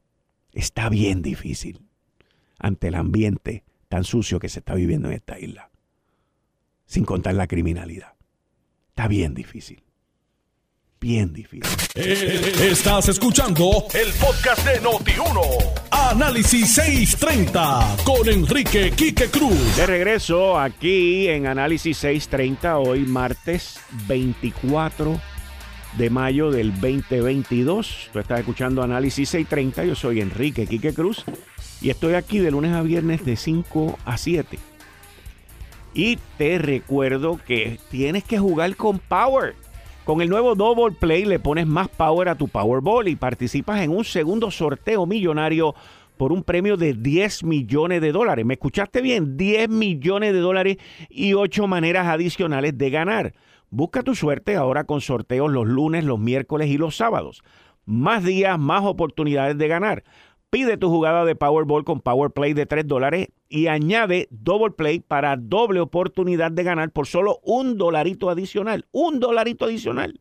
está 0.53 0.91
bien 0.91 1.23
difícil 1.23 1.81
ante 2.59 2.89
el 2.89 2.97
ambiente 2.97 3.65
tan 3.89 4.05
sucio 4.05 4.39
que 4.39 4.51
se 4.51 4.59
está 4.59 4.75
viviendo 4.75 5.09
en 5.09 5.15
esta 5.15 5.39
isla, 5.39 5.71
sin 6.87 7.05
contar 7.05 7.35
la 7.35 7.47
criminalidad. 7.47 8.15
Está 8.89 9.09
bien 9.09 9.35
difícil 9.35 9.87
bien 11.01 11.33
difícil. 11.33 11.63
Eh, 11.95 12.69
estás 12.71 13.09
escuchando 13.09 13.87
el 13.95 14.13
podcast 14.15 14.67
de 14.67 14.81
Noti1. 14.83 15.41
Análisis 15.91 16.75
630 16.75 17.97
con 18.05 18.29
Enrique 18.29 18.91
Quique 18.91 19.29
Cruz. 19.29 19.77
De 19.77 19.87
regreso 19.87 20.59
aquí 20.59 21.29
en 21.29 21.47
Análisis 21.47 21.97
630, 21.99 22.79
hoy 22.79 23.01
martes 23.07 23.79
24 24.09 25.21
de 25.97 26.11
mayo 26.11 26.51
del 26.51 26.73
2022. 26.73 28.11
Tú 28.13 28.19
estás 28.19 28.41
escuchando 28.41 28.83
Análisis 28.83 29.29
630. 29.29 29.85
Yo 29.85 29.95
soy 29.95 30.21
Enrique 30.21 30.67
Quique 30.67 30.93
Cruz 30.93 31.25
y 31.81 31.91
estoy 31.91 32.15
aquí 32.15 32.39
de 32.39 32.51
lunes 32.51 32.73
a 32.73 32.83
viernes 32.83 33.25
de 33.25 33.37
5 33.37 33.99
a 34.05 34.19
7. 34.19 34.59
Y 35.97 36.19
te 36.37 36.59
recuerdo 36.59 37.41
que 37.47 37.79
tienes 37.91 38.23
que 38.23 38.39
jugar 38.39 38.77
con 38.77 38.99
Power. 38.99 39.55
Con 40.05 40.21
el 40.21 40.29
nuevo 40.29 40.55
Double 40.55 40.95
Play 40.95 41.25
le 41.25 41.39
pones 41.39 41.67
más 41.67 41.89
power 41.89 42.29
a 42.29 42.35
tu 42.35 42.49
Powerball 42.49 43.09
y 43.09 43.17
participas 43.17 43.81
en 43.81 43.91
un 43.91 44.05
segundo 44.05 44.51
sorteo 44.51 45.07
millonario 45.07 45.75
por 46.19 46.33
un 46.33 46.43
premio 46.43 46.77
de 46.77 46.93
10 46.93 47.45
millones 47.45 48.03
de 48.03 48.13
dólares. 48.13 48.45
¿Me 48.45 48.55
escuchaste 48.55 49.01
bien? 49.01 49.39
10 49.39 49.71
millones 49.71 50.35
de 50.35 50.41
dólares 50.41 50.77
y 51.09 51.33
8 51.33 51.67
maneras 51.67 52.07
adicionales 52.09 52.77
de 52.77 52.91
ganar. 52.91 53.33
Busca 53.71 54.03
tu 54.03 54.15
suerte 54.15 54.55
ahora 54.55 54.85
con 54.85 55.01
sorteos 55.01 55.51
los 55.51 55.67
lunes, 55.67 56.05
los 56.05 56.19
miércoles 56.19 56.69
y 56.69 56.77
los 56.77 56.95
sábados. 56.95 57.43
Más 57.87 58.23
días, 58.23 58.59
más 58.59 58.85
oportunidades 58.85 59.57
de 59.57 59.67
ganar. 59.67 60.05
Pide 60.51 60.77
tu 60.77 60.91
jugada 60.91 61.25
de 61.25 61.37
Powerball 61.37 61.85
con 61.85 62.03
Power 62.03 62.33
Play 62.33 62.53
de 62.53 62.67
3 62.67 62.87
dólares 62.87 63.29
y 63.49 63.69
añade 63.69 64.29
Double 64.31 64.73
Play 64.73 65.01
para 65.01 65.37
doble 65.37 65.81
oportunidad 65.81 66.51
de 66.51 66.65
ganar 66.65 66.91
por 66.91 67.07
solo 67.07 67.41
un 67.43 67.79
dolarito 67.79 68.31
adicional. 68.31 68.87
Un 68.93 69.21
dolarito 69.21 69.65
adicional. 69.65 70.21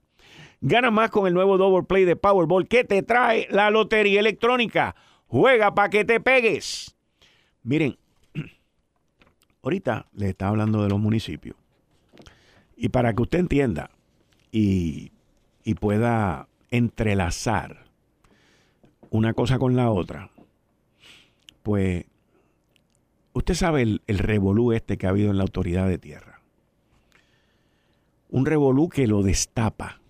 Gana 0.61 0.91
más 0.91 1.09
con 1.09 1.27
el 1.27 1.33
nuevo 1.33 1.57
Double 1.57 1.85
Play 1.85 2.05
de 2.05 2.15
Powerball 2.15 2.67
que 2.67 2.83
te 2.83 3.03
trae 3.03 3.47
la 3.49 3.69
lotería 3.69 4.19
electrónica. 4.19 4.95
Juega 5.27 5.73
para 5.75 5.89
que 5.89 6.05
te 6.05 6.19
pegues. 6.19 6.95
Miren, 7.63 7.97
ahorita 9.63 10.05
le 10.13 10.29
estaba 10.29 10.51
hablando 10.51 10.83
de 10.83 10.89
los 10.89 10.99
municipios. 10.99 11.55
Y 12.77 12.89
para 12.89 13.13
que 13.13 13.21
usted 13.21 13.39
entienda 13.39 13.89
y, 14.51 15.11
y 15.63 15.75
pueda 15.75 16.47
entrelazar 16.71 17.85
una 19.09 19.33
cosa 19.33 19.59
con 19.59 19.75
la 19.75 19.89
otra, 19.91 20.29
pues 21.63 22.05
usted 23.36 23.54
sabe 23.54 23.82
el, 23.82 24.02
el 24.08 24.17
revolú 24.17 24.71
este 24.71 24.98
que 24.98 25.06
ha 25.06 25.12
habido 25.12 25.30
en 25.30 25.38
la 25.38 25.43
autoridad 25.43 25.88
de 25.88 25.98
tierra. 25.98 26.41
Un 28.30 28.45
revolú 28.45 28.89
que 28.89 29.08
lo 29.08 29.21
destapa 29.21 30.02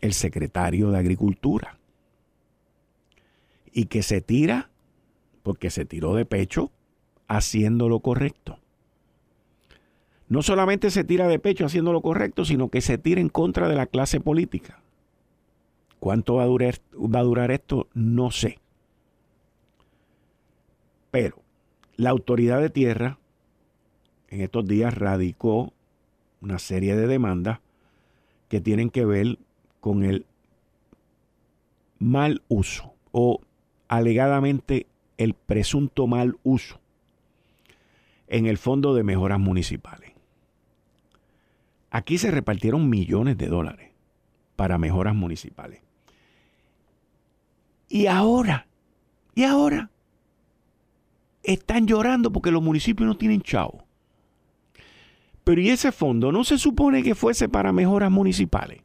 el 0.00 0.14
secretario 0.14 0.90
de 0.90 0.98
Agricultura 0.98 1.78
y 3.72 3.86
que 3.86 4.02
se 4.02 4.20
tira, 4.20 4.70
porque 5.42 5.70
se 5.70 5.84
tiró 5.84 6.14
de 6.14 6.24
pecho, 6.24 6.70
haciendo 7.28 7.88
lo 7.88 8.00
correcto. 8.00 8.58
No 10.28 10.42
solamente 10.42 10.90
se 10.90 11.02
tira 11.02 11.26
de 11.26 11.40
pecho 11.40 11.66
haciendo 11.66 11.92
lo 11.92 12.02
correcto, 12.02 12.44
sino 12.44 12.68
que 12.68 12.80
se 12.80 12.98
tira 12.98 13.20
en 13.20 13.28
contra 13.28 13.68
de 13.68 13.74
la 13.74 13.86
clase 13.86 14.20
política. 14.20 14.80
¿Cuánto 15.98 16.36
va 16.36 16.44
a 16.44 16.46
durar, 16.46 16.76
va 16.94 17.18
a 17.18 17.24
durar 17.24 17.50
esto? 17.50 17.88
No 17.94 18.30
sé. 18.30 18.60
Pero 21.10 21.42
la 22.00 22.08
autoridad 22.08 22.62
de 22.62 22.70
tierra 22.70 23.18
en 24.28 24.40
estos 24.40 24.66
días 24.66 24.94
radicó 24.94 25.74
una 26.40 26.58
serie 26.58 26.96
de 26.96 27.06
demandas 27.06 27.60
que 28.48 28.58
tienen 28.58 28.88
que 28.88 29.04
ver 29.04 29.38
con 29.80 30.02
el 30.02 30.24
mal 31.98 32.42
uso 32.48 32.94
o 33.12 33.42
alegadamente 33.88 34.86
el 35.18 35.34
presunto 35.34 36.06
mal 36.06 36.38
uso 36.42 36.80
en 38.28 38.46
el 38.46 38.56
Fondo 38.56 38.94
de 38.94 39.02
Mejoras 39.02 39.38
Municipales. 39.38 40.12
Aquí 41.90 42.16
se 42.16 42.30
repartieron 42.30 42.88
millones 42.88 43.36
de 43.36 43.48
dólares 43.48 43.90
para 44.56 44.78
mejoras 44.78 45.14
municipales. 45.14 45.82
Y 47.90 48.06
ahora, 48.06 48.68
y 49.34 49.44
ahora, 49.44 49.90
están 51.42 51.86
llorando 51.86 52.32
porque 52.32 52.50
los 52.50 52.62
municipios 52.62 53.06
no 53.06 53.16
tienen 53.16 53.42
chavo. 53.42 53.84
Pero 55.44 55.60
¿y 55.60 55.70
ese 55.70 55.92
fondo 55.92 56.32
no 56.32 56.44
se 56.44 56.58
supone 56.58 57.02
que 57.02 57.14
fuese 57.14 57.48
para 57.48 57.72
mejoras 57.72 58.10
municipales? 58.10 58.82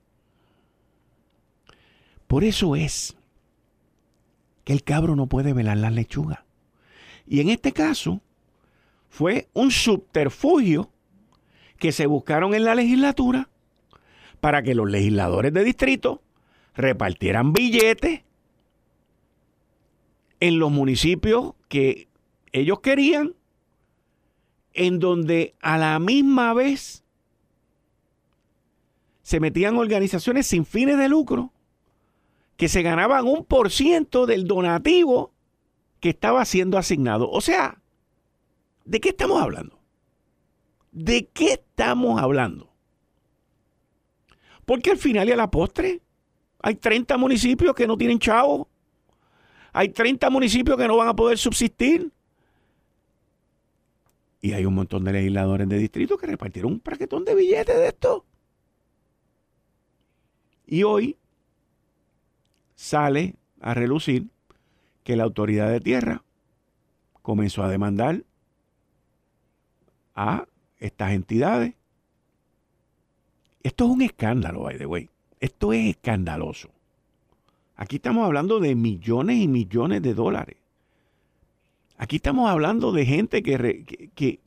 Por 2.28 2.44
eso 2.44 2.76
es 2.76 3.16
que 4.64 4.74
el 4.74 4.84
cabro 4.84 5.16
no 5.16 5.28
puede 5.28 5.54
velar 5.54 5.78
las 5.78 5.94
lechugas. 5.94 6.40
Y 7.28 7.42
en 7.42 7.50
este 7.50 7.72
caso 7.72 8.22
fue 9.10 9.48
un 9.54 9.72
subterfugio 9.72 10.90
que 11.78 11.92
se 11.92 12.08
buscaron 12.08 12.54
en 12.54 12.64
la 12.64 12.76
legislatura 12.76 13.50
para 14.40 14.64
que 14.64 14.76
los 14.76 14.90
legisladores 14.90 15.54
de 15.54 15.64
distrito 15.64 16.22
repartieran 16.76 17.54
billetes 17.54 18.22
en 20.40 20.60
los 20.60 20.72
municipios 20.72 21.54
que 21.68 22.08
ellos 22.60 22.80
querían, 22.82 23.36
en 24.74 25.00
donde 25.00 25.56
a 25.62 25.78
la 25.78 26.00
misma 26.00 26.54
vez 26.54 27.04
se 29.22 29.40
metían 29.40 29.78
organizaciones 29.78 30.48
sin 30.48 30.66
fines 30.66 30.98
de 30.98 31.10
lucro 31.10 31.52
que 32.58 32.70
se 32.70 32.82
ganaban 32.82 33.26
un 33.26 33.46
por 33.46 33.72
ciento 33.72 34.26
del 34.26 34.46
donativo 34.48 35.34
que 36.00 36.10
estaba 36.10 36.46
siendo 36.46 36.78
asignado. 36.78 37.30
O 37.30 37.42
sea, 37.42 37.82
¿De 38.86 39.02
qué 39.02 39.10
estamos 39.10 39.42
hablando? 39.42 39.80
¿De 40.92 41.28
qué 41.34 41.54
estamos 41.54 42.22
hablando? 42.22 42.72
Porque 44.64 44.92
al 44.92 44.98
final 44.98 45.28
y 45.28 45.32
a 45.32 45.36
la 45.36 45.52
postre 45.52 46.02
hay 46.62 46.76
30 46.76 47.18
municipios 47.18 47.76
que 47.76 47.88
no 47.88 47.98
tienen 47.98 48.20
chavo. 48.20 48.70
Hay 49.74 49.90
30 49.90 50.30
municipios 50.30 50.78
que 50.78 50.88
no 50.88 50.98
van 50.98 51.10
a 51.10 51.16
poder 51.16 51.38
subsistir. 51.38 52.12
Y 54.46 54.54
hay 54.54 54.64
un 54.64 54.76
montón 54.76 55.04
de 55.04 55.12
legisladores 55.12 55.68
de 55.68 55.80
distrito 55.80 56.20
que 56.20 56.28
repartieron 56.28 56.74
un 56.74 56.80
paquetón 56.80 57.26
de 57.26 57.34
billetes 57.34 57.76
de 57.76 57.88
esto. 57.88 58.26
Y 60.68 60.84
hoy 60.84 61.18
sale 62.76 63.38
a 63.60 63.74
relucir 63.74 64.28
que 65.04 65.16
la 65.16 65.24
autoridad 65.24 65.72
de 65.72 65.82
tierra 65.82 66.24
comenzó 67.24 67.64
a 67.64 67.70
demandar 67.70 68.24
a 70.14 70.46
estas 70.78 71.14
entidades. 71.14 71.74
Esto 73.64 73.86
es 73.86 73.90
un 73.90 74.04
escándalo, 74.04 74.62
by 74.62 74.78
the 74.78 74.86
way. 74.86 75.10
Esto 75.40 75.74
es 75.74 75.88
escandaloso. 75.88 76.70
Aquí 77.76 77.96
estamos 77.96 78.24
hablando 78.24 78.60
de 78.60 78.76
millones 78.76 79.38
y 79.38 79.48
millones 79.48 80.04
de 80.04 80.14
dólares. 80.14 80.58
Aquí 81.98 82.18
estamos 82.18 82.50
hablando 82.50 82.92
de 82.92 83.06
gente 83.06 83.42
que... 83.44 84.40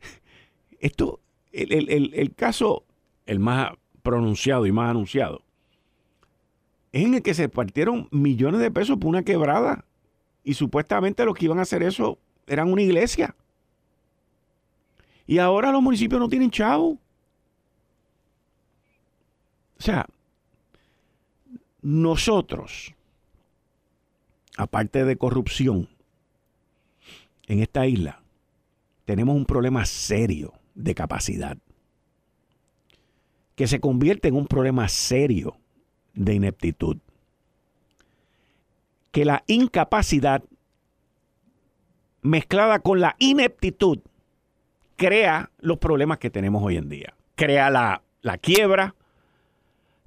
esto, 0.80 1.20
el, 1.52 2.34
caso, 2.34 2.84
el 3.26 3.38
más 3.38 3.72
pronunciado 4.02 4.66
y 4.66 4.72
más 4.72 4.90
anunciado, 4.90 5.42
es 6.92 7.04
en 7.04 7.14
el 7.14 7.22
que 7.22 7.34
se 7.34 7.48
partieron 7.48 8.08
millones 8.10 8.60
de 8.60 8.70
pesos 8.70 8.98
por 8.98 9.08
una 9.08 9.22
quebrada. 9.22 9.84
Y 10.44 10.54
supuestamente 10.54 11.24
los 11.24 11.34
que 11.34 11.46
iban 11.46 11.58
a 11.58 11.62
hacer 11.62 11.82
eso 11.82 12.18
eran 12.46 12.70
una 12.70 12.82
iglesia. 12.82 13.34
Y 15.26 15.38
ahora 15.38 15.72
los 15.72 15.82
municipios 15.82 16.20
no 16.20 16.28
tienen 16.28 16.50
chavo. 16.50 16.98
O 19.78 19.84
sea, 19.84 20.06
nosotros, 21.80 22.94
aparte 24.56 25.04
de 25.04 25.16
corrupción, 25.16 25.88
en 27.46 27.60
esta 27.60 27.86
isla 27.86 28.22
tenemos 29.04 29.36
un 29.36 29.44
problema 29.44 29.84
serio 29.84 30.52
de 30.74 30.94
capacidad 30.94 31.58
que 33.54 33.66
se 33.66 33.80
convierte 33.80 34.28
en 34.28 34.36
un 34.36 34.46
problema 34.46 34.88
serio 34.88 35.56
de 36.14 36.34
ineptitud. 36.34 36.98
Que 39.10 39.24
la 39.24 39.44
incapacidad 39.46 40.42
mezclada 42.22 42.78
con 42.78 43.00
la 43.00 43.16
ineptitud 43.18 43.98
crea 44.96 45.50
los 45.58 45.78
problemas 45.78 46.18
que 46.18 46.30
tenemos 46.30 46.62
hoy 46.62 46.76
en 46.76 46.88
día. 46.88 47.14
Crea 47.34 47.70
la, 47.70 48.02
la 48.22 48.38
quiebra, 48.38 48.94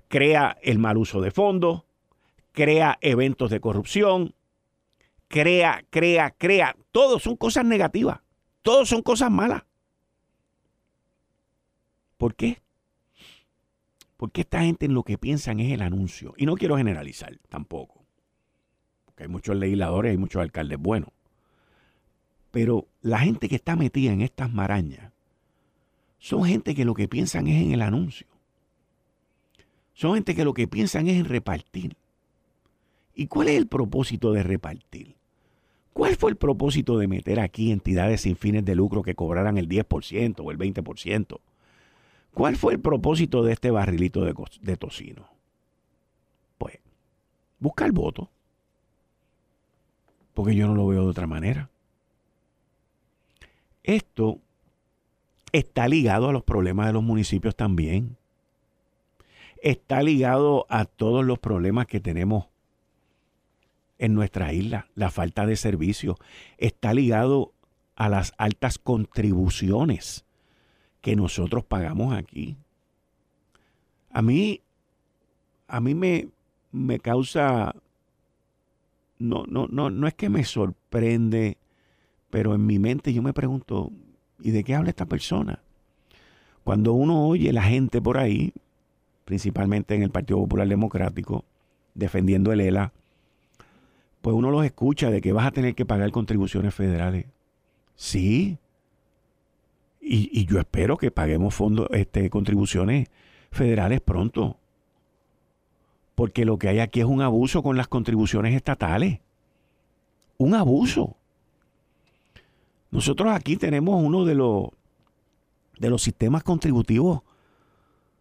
crea 0.08 0.58
el 0.62 0.80
mal 0.80 0.98
uso 0.98 1.21
de 1.21 1.32
fondos, 1.32 1.84
crea 2.52 2.98
eventos 3.02 3.52
de 3.52 3.60
corrupción, 3.60 4.34
crea, 5.28 5.86
crea, 5.90 6.32
crea. 6.32 6.76
Todos 6.92 7.24
son 7.24 7.36
cosas 7.36 7.66
negativas. 7.66 8.20
Todos 8.62 8.90
son 8.90 9.02
cosas 9.02 9.30
malas. 9.32 9.64
¿Por 12.18 12.36
qué? 12.36 12.62
Porque 14.18 14.42
esta 14.42 14.62
gente 14.62 14.86
en 14.86 14.94
lo 14.94 15.04
que 15.04 15.18
piensan 15.18 15.60
es 15.60 15.72
el 15.72 15.82
anuncio. 15.82 16.34
Y 16.38 16.46
no 16.46 16.56
quiero 16.56 16.78
generalizar 16.78 17.38
tampoco. 17.50 18.06
Porque 19.06 19.24
hay 19.24 19.30
muchos 19.30 19.56
legisladores, 19.56 20.12
hay 20.12 20.18
muchos 20.18 20.42
alcaldes 20.42 20.80
buenos. 20.80 21.10
Pero 22.52 22.88
la 23.02 23.20
gente 23.20 23.50
que 23.50 23.56
está 23.56 23.76
metida 23.76 24.14
en 24.14 24.22
estas 24.22 24.52
marañas 24.52 25.12
son 26.20 26.46
gente 26.46 26.74
que 26.74 26.86
lo 26.86 26.94
que 26.94 27.08
piensan 27.08 27.48
es 27.48 27.62
en 27.62 27.74
el 27.74 27.82
anuncio. 27.82 28.28
Son 29.94 30.16
gente 30.16 30.36
que 30.36 30.46
lo 30.46 30.54
que 30.54 30.68
piensan 30.68 31.08
es 31.08 31.18
en 31.18 31.26
repartir. 31.26 31.96
¿Y 33.14 33.28
cuál 33.28 33.50
es 33.50 33.58
el 33.58 33.68
propósito 33.68 34.32
de 34.32 34.44
repartir? 34.44 35.14
¿Cuál 35.96 36.18
fue 36.18 36.30
el 36.30 36.36
propósito 36.36 36.98
de 36.98 37.08
meter 37.08 37.40
aquí 37.40 37.72
entidades 37.72 38.20
sin 38.20 38.36
fines 38.36 38.66
de 38.66 38.76
lucro 38.76 39.02
que 39.02 39.16
cobraran 39.16 39.58
el 39.58 39.70
10% 39.70 40.42
o 40.44 40.52
el 40.52 40.58
20%? 40.58 41.40
¿Cuál 42.34 42.58
fue 42.58 42.74
el 42.74 42.82
propósito 42.82 43.44
de 43.44 43.54
este 43.54 43.72
barrilito 43.72 44.26
de, 44.26 44.36
de 44.60 44.76
tocino? 44.76 45.30
Pues, 46.58 46.80
buscar 47.60 47.94
voto. 47.94 48.30
Porque 50.34 50.54
yo 50.54 50.68
no 50.68 50.76
lo 50.76 50.86
veo 50.88 51.04
de 51.04 51.12
otra 51.12 51.28
manera. 51.28 51.70
Esto 53.82 54.42
está 55.54 55.88
ligado 55.88 56.28
a 56.28 56.34
los 56.34 56.44
problemas 56.44 56.88
de 56.88 56.94
los 56.94 57.04
municipios 57.04 57.56
también 57.56 58.18
está 59.62 60.04
ligado 60.04 60.66
a 60.70 60.84
todos 60.84 61.26
los 61.26 61.40
problemas 61.40 61.88
que 61.88 62.02
tenemos 62.02 62.48
en 63.98 64.14
nuestra 64.14 64.54
isla, 64.54 64.88
la 64.96 65.10
falta 65.10 65.46
de 65.46 65.56
servicio, 65.56 66.18
está 66.58 66.94
ligado 66.94 67.54
a 67.96 68.10
las 68.10 68.34
altas 68.38 68.78
contribuciones 68.78 70.26
que 71.02 71.16
nosotros 71.16 71.64
pagamos 71.64 72.14
aquí. 72.14 72.58
A 74.10 74.22
mí, 74.22 74.62
a 75.68 75.80
mí 75.80 75.96
me, 75.96 76.28
me 76.72 77.00
causa, 77.00 77.76
no, 79.18 79.46
no, 79.48 79.68
no, 79.68 79.90
no 79.90 80.08
es 80.08 80.14
que 80.14 80.30
me 80.30 80.44
sorprende, 80.44 81.58
pero 82.30 82.54
en 82.54 82.66
mi 82.66 82.80
mente 82.80 83.14
yo 83.14 83.22
me 83.22 83.34
pregunto, 83.34 83.92
¿y 84.42 84.52
de 84.52 84.64
qué 84.64 84.76
habla 84.76 84.90
esta 84.90 85.06
persona? 85.06 85.60
Cuando 86.64 86.94
uno 86.94 87.28
oye 87.28 87.54
la 87.54 87.64
gente 87.64 88.02
por 88.02 88.18
ahí, 88.18 88.52
principalmente 89.24 89.96
en 89.96 90.04
el 90.04 90.12
Partido 90.12 90.40
Popular 90.40 90.68
Democrático, 90.68 91.46
defendiendo 91.94 92.52
el 92.52 92.62
ELA, 92.62 92.92
pues 94.26 94.36
uno 94.36 94.50
los 94.50 94.66
escucha 94.66 95.12
de 95.12 95.22
que 95.22 95.34
vas 95.34 95.46
a 95.46 95.52
tener 95.52 95.76
que 95.76 95.86
pagar 95.86 96.10
contribuciones 96.10 96.74
federales. 96.74 97.28
Sí. 97.94 98.58
Y, 100.02 100.48
yo 100.48 100.60
espero 100.60 100.98
que 100.98 101.12
paguemos 101.12 101.54
fondos, 101.54 101.88
este, 101.92 102.32
contribuciones 102.32 103.08
federales 103.52 104.02
pronto. 104.02 104.58
Porque 106.16 106.44
lo 106.44 106.58
que 106.58 106.70
hay 106.70 106.80
aquí 106.80 107.02
es 107.02 107.06
un 107.06 107.22
abuso 107.22 107.62
con 107.62 107.78
las 107.78 107.88
contribuciones 107.88 108.56
estatales. 108.56 109.20
Un 110.40 110.56
abuso. 110.56 111.18
Nosotros 112.90 113.32
aquí 113.32 113.58
tenemos 113.58 114.04
uno 114.04 114.26
de 114.26 114.34
los, 114.34 114.70
de 115.78 115.92
los 115.92 116.02
sistemas 116.02 116.42
contributivos 116.42 117.22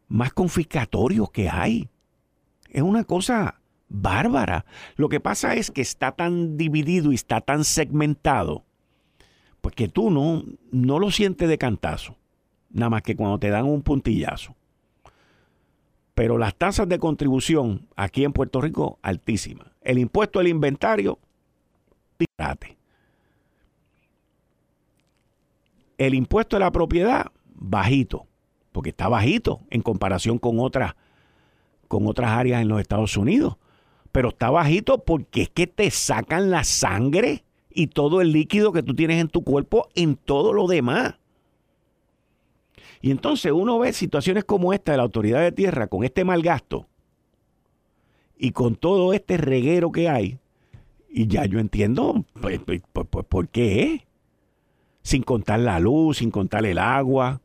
más 0.09 0.35
confiscatorios 0.35 1.31
que 1.31 1.49
hay. 1.49 1.89
Es 2.69 2.83
una 2.83 3.05
cosa 3.05 3.59
bárbara. 3.89 4.65
Lo 4.97 5.09
que 5.09 5.21
pasa 5.21 5.55
es 5.55 5.71
que 5.71 5.83
está 5.83 6.13
tan 6.13 6.57
dividido 6.57 7.13
y 7.13 7.15
está 7.15 7.41
tan 7.41 7.65
segmentado, 7.65 8.65
pues 9.61 9.75
que 9.75 9.89
tú 9.89 10.11
no, 10.11 10.45
no 10.71 10.99
lo 10.99 11.11
sientes 11.11 11.49
de 11.49 11.59
cantazo, 11.59 12.17
nada 12.71 12.91
más 12.91 13.03
que 13.03 13.17
cuando 13.17 13.39
te 13.39 13.51
dan 13.51 13.67
un 13.67 13.83
puntillazo. 13.83 14.55
Pero 16.15 16.39
las 16.39 16.55
tasas 16.55 16.89
de 16.89 16.99
contribución 16.99 17.89
aquí 17.97 18.25
en 18.25 18.33
Puerto 18.33 18.61
Rico, 18.61 18.99
altísimas. 19.03 19.69
El 19.81 19.99
impuesto 19.99 20.39
al 20.39 20.47
inventario, 20.47 21.19
pirate. 22.17 22.77
El 25.99 26.15
impuesto 26.15 26.57
a 26.57 26.61
la 26.61 26.71
propiedad, 26.71 27.33
bajito 27.55 28.29
porque 28.75 28.91
está 28.91 29.09
bajito 29.09 29.61
en 29.71 29.83
comparación 29.83 30.37
con 30.37 30.59
con 31.87 32.07
otras 32.09 32.31
áreas 32.33 32.61
en 32.61 32.67
los 32.67 32.81
Estados 32.81 33.17
Unidos. 33.17 33.57
Pero 34.15 34.29
está 34.29 34.49
bajito 34.49 35.03
porque 35.03 35.43
es 35.43 35.49
que 35.49 35.67
te 35.67 35.91
sacan 35.91 36.49
la 36.49 36.63
sangre 36.63 37.43
y 37.69 37.89
todo 37.89 38.21
el 38.21 38.31
líquido 38.31 38.71
que 38.71 38.85
tú 38.85 38.95
tienes 38.95 39.21
en 39.21 39.27
tu 39.27 39.43
cuerpo 39.43 39.89
en 39.97 40.15
todo 40.15 40.53
lo 40.53 40.69
demás. 40.69 41.17
Y 43.03 43.11
entonces 43.11 43.51
uno 43.51 43.77
ve 43.81 43.93
situaciones 43.93 44.45
como 44.45 44.73
esta 44.73 44.93
de 44.93 44.99
la 44.99 45.03
autoridad 45.03 45.41
de 45.41 45.51
tierra 45.51 45.89
con 45.89 46.05
este 46.05 46.25
mal 46.25 46.43
gasto 46.43 46.87
y 48.39 48.53
con 48.53 48.77
todo 48.77 49.15
este 49.15 49.37
reguero 49.37 49.91
que 49.91 50.09
hay. 50.09 50.39
Y 51.09 51.27
ya 51.27 51.45
yo 51.47 51.59
entiendo 51.59 52.25
pues, 52.41 52.61
pues, 52.65 52.83
pues, 52.93 53.09
pues 53.11 53.27
por 53.27 53.49
qué. 53.49 54.07
Sin 55.03 55.25
contar 55.25 55.59
la 55.59 55.81
luz, 55.81 56.19
sin 56.19 56.31
contar 56.31 56.65
el 56.65 56.79
agua, 56.79 57.41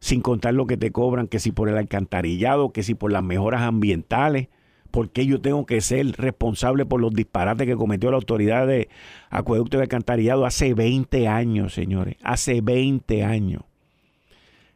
sin 0.00 0.22
contar 0.22 0.54
lo 0.54 0.66
que 0.66 0.78
te 0.78 0.90
cobran, 0.90 1.28
que 1.28 1.38
si 1.38 1.52
por 1.52 1.68
el 1.68 1.76
alcantarillado, 1.76 2.72
que 2.72 2.82
si 2.82 2.94
por 2.94 3.12
las 3.12 3.22
mejoras 3.22 3.60
ambientales, 3.60 4.48
porque 4.90 5.26
yo 5.26 5.40
tengo 5.40 5.66
que 5.66 5.80
ser 5.80 6.12
responsable 6.12 6.86
por 6.86 7.00
los 7.00 7.12
disparates 7.12 7.66
que 7.66 7.76
cometió 7.76 8.10
la 8.10 8.16
autoridad 8.16 8.66
de 8.66 8.88
acueducto 9.30 9.76
de 9.76 9.84
alcantarillado 9.84 10.46
hace 10.46 10.74
20 10.74 11.28
años, 11.28 11.74
señores, 11.74 12.16
hace 12.22 12.60
20 12.60 13.24
años. 13.24 13.62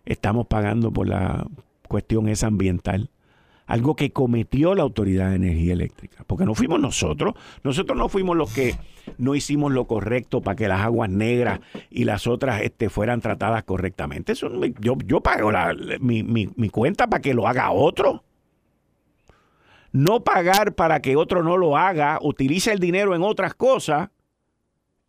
Estamos 0.04 0.46
pagando 0.46 0.92
por 0.92 1.08
la 1.08 1.46
cuestión 1.88 2.28
esa 2.28 2.46
ambiental. 2.46 3.10
algo 3.66 3.94
que 3.94 4.10
cometió 4.10 4.74
la 4.74 4.82
Autoridad 4.82 5.30
de 5.30 5.36
Energía 5.36 5.74
Eléctrica, 5.74 6.24
porque 6.26 6.44
no 6.44 6.56
fuimos 6.56 6.80
nosotros, 6.80 7.34
nosotros 7.62 7.96
no 7.96 8.08
fuimos 8.08 8.36
los 8.36 8.52
que 8.52 8.74
no 9.16 9.36
hicimos 9.36 9.70
lo 9.70 9.86
correcto 9.86 10.40
para 10.40 10.56
que 10.56 10.66
las 10.66 10.80
aguas 10.80 11.08
negras 11.08 11.60
y 11.88 12.02
las 12.02 12.26
otras 12.26 12.62
este, 12.62 12.90
fueran 12.90 13.20
tratadas 13.20 13.62
correctamente. 13.62 14.32
Eso, 14.32 14.50
yo, 14.80 14.96
yo 15.06 15.20
pago 15.20 15.52
mi, 16.00 16.24
mi 16.24 16.68
cuenta 16.68 17.06
para 17.06 17.22
que 17.22 17.32
lo 17.32 17.46
haga 17.46 17.70
otro. 17.70 18.24
No 19.92 20.22
pagar 20.22 20.74
para 20.74 21.00
que 21.00 21.16
otro 21.16 21.42
no 21.42 21.56
lo 21.56 21.76
haga, 21.76 22.18
utilice 22.22 22.72
el 22.72 22.78
dinero 22.78 23.14
en 23.14 23.22
otras 23.22 23.54
cosas 23.54 24.10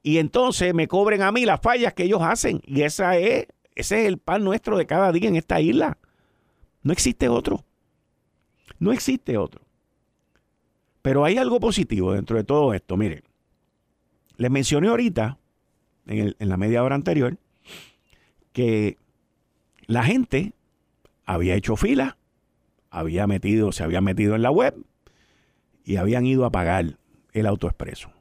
y 0.04 0.18
entonces 0.18 0.74
me 0.74 0.88
cobren 0.88 1.22
a 1.22 1.32
mí 1.32 1.46
las 1.46 1.62
fallas 1.62 1.94
que 1.94 2.04
ellos 2.04 2.22
hacen. 2.22 2.62
Y 2.66 2.82
esa 2.82 3.18
es, 3.18 3.48
ese 3.76 4.02
es 4.02 4.08
el 4.08 4.18
pan 4.18 4.44
nuestro 4.44 4.78
de 4.78 4.88
cada 4.88 5.12
día 5.12 5.30
en 5.30 5.36
esta 5.36 5.62
isla. 5.62 5.98
No 6.82 6.92
existe 6.92 7.30
otro. 7.30 7.64
No 8.80 8.92
existe 8.92 9.38
otro. 9.38 9.62
Pero 11.04 11.24
hay 11.26 11.38
algo 11.38 11.60
positivo 11.60 12.14
dentro 12.14 12.38
de 12.38 12.44
todo 12.44 12.74
esto. 12.74 12.98
Miren, 12.98 13.24
les 14.38 14.50
mencioné 14.50 14.88
ahorita, 14.88 15.38
en, 16.08 16.36
en 16.38 16.50
la 16.50 16.58
media 16.58 16.84
hora 16.84 16.96
anterior, 16.96 17.38
que 18.54 18.98
la 19.86 20.04
gente 20.04 20.54
había 21.26 21.56
hecho 21.56 21.76
fila, 21.76 22.18
había 22.92 23.26
metido, 23.26 23.72
se 23.72 23.84
había 23.84 24.02
metido 24.02 24.36
en 24.36 24.44
la 24.44 24.52
web 24.52 24.76
y 25.84 25.96
habían 25.96 26.26
ido 26.26 26.46
a 26.46 26.52
pagar 26.52 26.98
el 27.34 27.48
autoexpreso. 27.48 28.12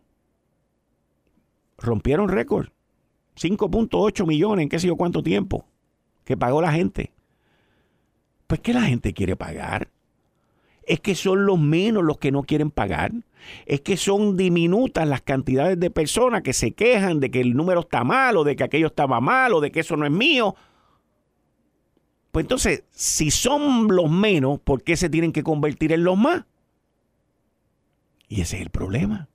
Rompieron 1.76 2.28
récord. 2.28 2.68
5.8 3.37 4.26
millones 4.26 4.62
en 4.64 4.68
qué 4.68 4.78
sé 4.78 4.87
yo 4.87 4.96
cuánto 4.96 5.22
tiempo 5.22 5.66
que 6.24 6.37
pagó 6.37 6.62
la 6.62 6.72
gente. 6.72 7.12
Pues 8.46 8.61
que 8.61 8.72
la 8.72 8.83
gente 8.83 9.12
quiere 9.12 9.37
pagar 9.37 9.88
es 10.90 11.00
que 11.00 11.14
son 11.14 11.46
los 11.46 11.59
menos 11.59 12.02
los 12.02 12.18
que 12.18 12.33
no 12.33 12.42
quieren 12.42 12.70
pagar, 12.70 13.12
es 13.64 13.80
que 13.80 13.96
son 13.96 14.37
diminutas 14.37 15.06
las 15.06 15.22
cantidades 15.22 15.78
de 15.78 15.90
personas 15.90 16.42
que 16.42 16.52
se 16.52 16.72
quejan 16.72 17.20
de 17.20 17.30
que 17.30 17.40
el 17.40 17.54
número 17.54 17.80
está 17.80 18.02
mal 18.02 18.37
o 18.37 18.44
de 18.44 18.56
que 18.56 18.64
aquello 18.64 18.88
estaba 18.88 19.20
mal 19.20 19.54
o 19.54 19.61
de 19.61 19.70
que 19.70 19.80
eso 19.80 19.96
no 19.96 20.04
es 20.04 20.12
mío. 20.12 20.56
Pues 22.31 22.45
entonces, 22.45 22.85
si 22.90 23.31
son 23.31 23.88
los 23.88 24.11
menos, 24.11 24.61
¿por 24.61 24.83
qué 24.83 24.97
se 24.97 25.11
tienen 25.11 25.33
que 25.33 25.43
convertir 25.43 25.93
en 25.93 26.05
los 26.05 26.16
más? 26.16 26.45
Y 28.29 28.40
ese 28.40 28.57
es 28.57 28.62
el 28.62 28.71
problema. 28.71 29.29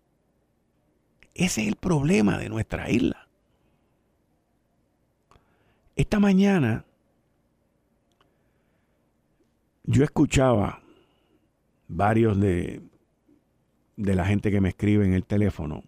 Ese 1.33 1.61
es 1.61 1.67
el 1.67 1.75
problema 1.75 2.37
de 2.37 2.47
nuestra 2.47 2.89
isla. 2.89 3.27
Esta 5.97 6.19
mañana 6.19 6.85
yo 9.83 10.03
escuchaba 10.03 10.81
varios 11.87 12.39
de, 12.39 12.81
de 13.97 14.15
la 14.15 14.25
gente 14.25 14.51
que 14.51 14.61
me 14.61 14.69
escribe 14.69 15.05
en 15.05 15.13
el 15.13 15.25
teléfono 15.25 15.83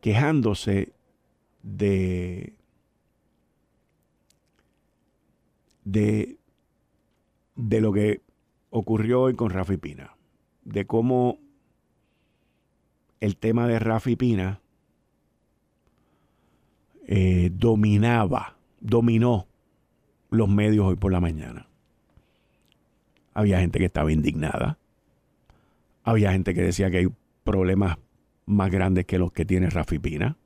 quejándose 0.00 0.92
de, 1.62 2.54
de, 5.84 6.38
de 7.56 7.80
lo 7.80 7.92
que 7.92 8.20
ocurrió 8.70 9.22
hoy 9.22 9.34
con 9.34 9.50
Rafi 9.50 9.76
Pina, 9.76 10.16
de 10.64 10.86
cómo 10.86 11.38
el 13.20 13.36
tema 13.36 13.66
de 13.66 13.78
Rafi 13.78 14.16
Pina 14.16 14.60
eh, 17.06 17.50
dominaba, 17.52 18.56
dominó 18.80 19.46
los 20.30 20.48
medios 20.48 20.86
hoy 20.86 20.96
por 20.96 21.12
la 21.12 21.20
mañana. 21.20 21.68
Había 23.34 23.60
gente 23.60 23.78
que 23.78 23.84
estaba 23.84 24.12
indignada. 24.12 24.78
Había 26.04 26.32
gente 26.32 26.54
que 26.54 26.62
decía 26.62 26.90
que 26.90 26.98
hay 26.98 27.08
problemas 27.44 27.98
más 28.46 28.70
grandes 28.70 29.06
que 29.06 29.18
los 29.18 29.32
que 29.32 29.44
tiene 29.44 29.70
Rafi 29.70 29.98
Pina. 29.98 30.36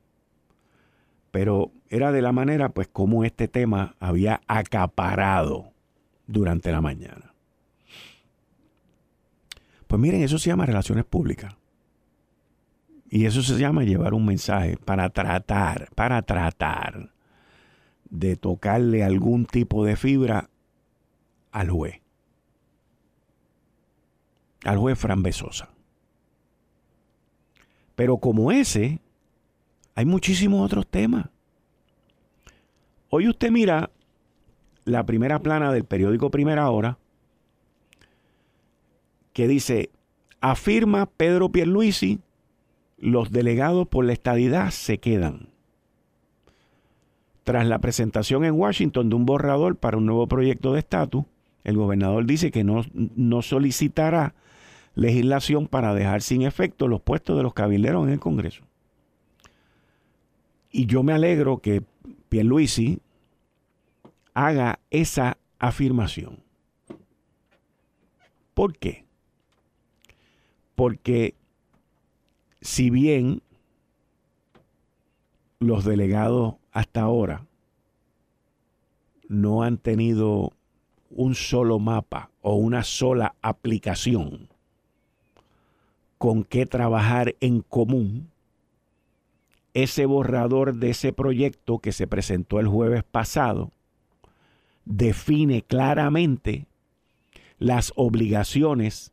Pero 1.30 1.72
era 1.90 2.12
de 2.12 2.22
la 2.22 2.32
manera, 2.32 2.70
pues, 2.70 2.88
como 2.88 3.24
este 3.24 3.48
tema 3.48 3.94
había 4.00 4.40
acaparado 4.46 5.72
durante 6.26 6.72
la 6.72 6.80
mañana. 6.80 7.34
Pues 9.86 10.00
miren, 10.00 10.22
eso 10.22 10.38
se 10.38 10.50
llama 10.50 10.66
relaciones 10.66 11.04
públicas. 11.04 11.54
Y 13.08 13.26
eso 13.26 13.42
se 13.42 13.56
llama 13.56 13.84
llevar 13.84 14.14
un 14.14 14.26
mensaje 14.26 14.76
para 14.76 15.10
tratar, 15.10 15.90
para 15.94 16.22
tratar 16.22 17.12
de 18.10 18.36
tocarle 18.36 19.04
algún 19.04 19.46
tipo 19.46 19.84
de 19.84 19.96
fibra 19.96 20.50
al 21.52 21.70
juez 21.70 22.00
al 24.66 24.78
juez 24.78 24.98
Fran 24.98 25.22
Besosa. 25.22 25.70
Pero 27.94 28.18
como 28.18 28.52
ese, 28.52 29.00
hay 29.94 30.04
muchísimos 30.04 30.64
otros 30.64 30.86
temas. 30.86 31.26
Hoy 33.08 33.28
usted 33.28 33.50
mira 33.50 33.90
la 34.84 35.06
primera 35.06 35.38
plana 35.40 35.72
del 35.72 35.84
periódico 35.84 36.30
Primera 36.30 36.70
Hora, 36.70 36.98
que 39.32 39.46
dice, 39.46 39.90
afirma 40.40 41.06
Pedro 41.06 41.50
Pierluisi, 41.50 42.20
los 42.98 43.30
delegados 43.30 43.86
por 43.86 44.04
la 44.04 44.12
estadidad 44.12 44.70
se 44.70 44.98
quedan. 44.98 45.50
Tras 47.44 47.66
la 47.66 47.78
presentación 47.78 48.44
en 48.44 48.54
Washington 48.54 49.08
de 49.08 49.16
un 49.16 49.26
borrador 49.26 49.76
para 49.76 49.98
un 49.98 50.06
nuevo 50.06 50.26
proyecto 50.26 50.72
de 50.72 50.80
estatus, 50.80 51.24
el 51.62 51.76
gobernador 51.76 52.26
dice 52.26 52.50
que 52.50 52.64
no, 52.64 52.82
no 52.94 53.42
solicitará 53.42 54.34
legislación 54.94 55.68
para 55.68 55.94
dejar 55.94 56.22
sin 56.22 56.42
efecto 56.42 56.88
los 56.88 57.00
puestos 57.00 57.36
de 57.36 57.42
los 57.42 57.54
cabilderos 57.54 58.06
en 58.06 58.14
el 58.14 58.20
Congreso. 58.20 58.65
Y 60.76 60.84
yo 60.84 61.02
me 61.02 61.14
alegro 61.14 61.62
que 61.62 61.82
Pierluisi 62.28 63.00
haga 64.34 64.78
esa 64.90 65.38
afirmación. 65.58 66.40
¿Por 68.52 68.76
qué? 68.76 69.06
Porque 70.74 71.34
si 72.60 72.90
bien 72.90 73.40
los 75.60 75.86
delegados 75.86 76.56
hasta 76.72 77.00
ahora 77.00 77.46
no 79.30 79.62
han 79.62 79.78
tenido 79.78 80.52
un 81.08 81.34
solo 81.34 81.78
mapa 81.78 82.30
o 82.42 82.56
una 82.56 82.84
sola 82.84 83.34
aplicación 83.40 84.50
con 86.18 86.44
qué 86.44 86.66
trabajar 86.66 87.34
en 87.40 87.62
común, 87.62 88.30
ese 89.76 90.06
borrador 90.06 90.76
de 90.76 90.88
ese 90.88 91.12
proyecto 91.12 91.80
que 91.80 91.92
se 91.92 92.06
presentó 92.06 92.60
el 92.60 92.66
jueves 92.66 93.04
pasado 93.04 93.72
define 94.86 95.60
claramente 95.60 96.64
las 97.58 97.92
obligaciones 97.94 99.12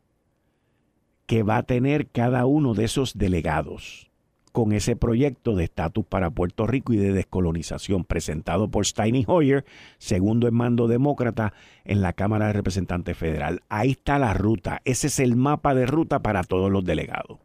que 1.26 1.42
va 1.42 1.58
a 1.58 1.62
tener 1.64 2.06
cada 2.06 2.46
uno 2.46 2.72
de 2.72 2.84
esos 2.84 3.18
delegados 3.18 4.10
con 4.52 4.72
ese 4.72 4.96
proyecto 4.96 5.54
de 5.54 5.64
estatus 5.64 6.06
para 6.06 6.30
Puerto 6.30 6.66
Rico 6.66 6.94
y 6.94 6.96
de 6.96 7.12
descolonización 7.12 8.04
presentado 8.04 8.70
por 8.70 8.86
Steiny 8.86 9.24
Hoyer, 9.26 9.66
segundo 9.98 10.48
en 10.48 10.54
mando 10.54 10.88
demócrata 10.88 11.52
en 11.84 12.00
la 12.00 12.14
Cámara 12.14 12.46
de 12.46 12.54
Representantes 12.54 13.18
Federal. 13.18 13.62
Ahí 13.68 13.90
está 13.90 14.18
la 14.18 14.32
ruta, 14.32 14.80
ese 14.86 15.08
es 15.08 15.18
el 15.18 15.36
mapa 15.36 15.74
de 15.74 15.84
ruta 15.84 16.20
para 16.20 16.42
todos 16.42 16.70
los 16.70 16.86
delegados. 16.86 17.38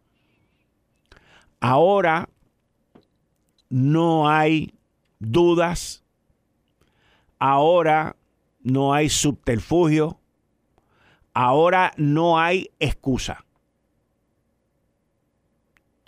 Ahora 1.59 2.29
no 3.69 4.29
hay 4.29 4.73
dudas, 5.19 6.03
ahora 7.37 8.15
no 8.61 8.93
hay 8.93 9.09
subterfugio, 9.09 10.19
ahora 11.33 11.93
no 11.97 12.39
hay 12.39 12.71
excusa 12.79 13.45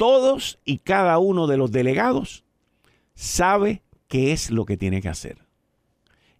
todos 0.02 0.58
y 0.66 0.80
cada 0.80 1.20
uno 1.20 1.46
de 1.46 1.58
los 1.58 1.72
delegados 1.72 2.44
sabe 3.14 3.84
qué 4.08 4.32
es 4.32 4.50
lo 4.50 4.66
que 4.66 4.76
tiene 4.76 5.00
que 5.00 5.10
hacer. 5.10 5.38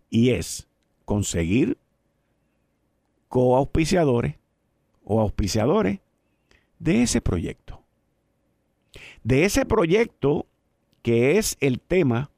Y 0.10 0.32
es 0.32 0.68
conseguir 1.06 1.78
coauspiciadores 3.28 4.38
o 5.04 5.22
auspiciadores 5.22 6.00
de 6.80 7.04
ese 7.04 7.22
proyecto. 7.22 7.84
De 9.24 9.46
ese 9.46 9.64
proyecto 9.68 10.48
que 11.02 11.38
es 11.38 11.58
el 11.60 11.80
tema 11.80 12.30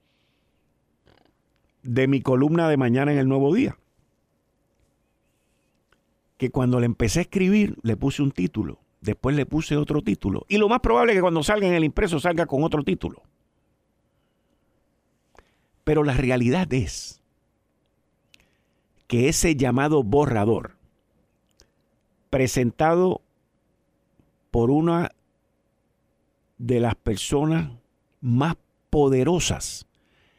de 1.81 2.07
mi 2.07 2.21
columna 2.21 2.69
de 2.69 2.77
mañana 2.77 3.11
en 3.11 3.19
el 3.19 3.27
Nuevo 3.27 3.53
Día. 3.53 3.77
Que 6.37 6.49
cuando 6.49 6.79
le 6.79 6.85
empecé 6.85 7.19
a 7.19 7.23
escribir 7.23 7.77
le 7.83 7.95
puse 7.95 8.21
un 8.21 8.31
título 8.31 8.83
Después 9.03 9.35
le 9.35 9.45
puse 9.45 9.75
otro 9.75 10.01
título. 10.01 10.45
Y 10.47 10.57
lo 10.57 10.69
más 10.69 10.79
probable 10.79 11.11
es 11.11 11.17
que 11.17 11.21
cuando 11.21 11.43
salga 11.43 11.67
en 11.67 11.73
el 11.73 11.83
impreso 11.83 12.21
salga 12.21 12.45
con 12.45 12.63
otro 12.63 12.83
título. 12.83 13.21
Pero 15.83 16.05
la 16.05 16.13
realidad 16.13 16.71
es 16.73 17.21
que 19.07 19.27
ese 19.27 19.57
llamado 19.57 20.03
borrador 20.03 20.77
presentado 22.29 23.19
por 24.51 24.71
una 24.71 25.11
de 26.57 26.79
las 26.79 26.95
personas 26.95 27.71
más 28.23 28.55
poderosas 28.89 29.85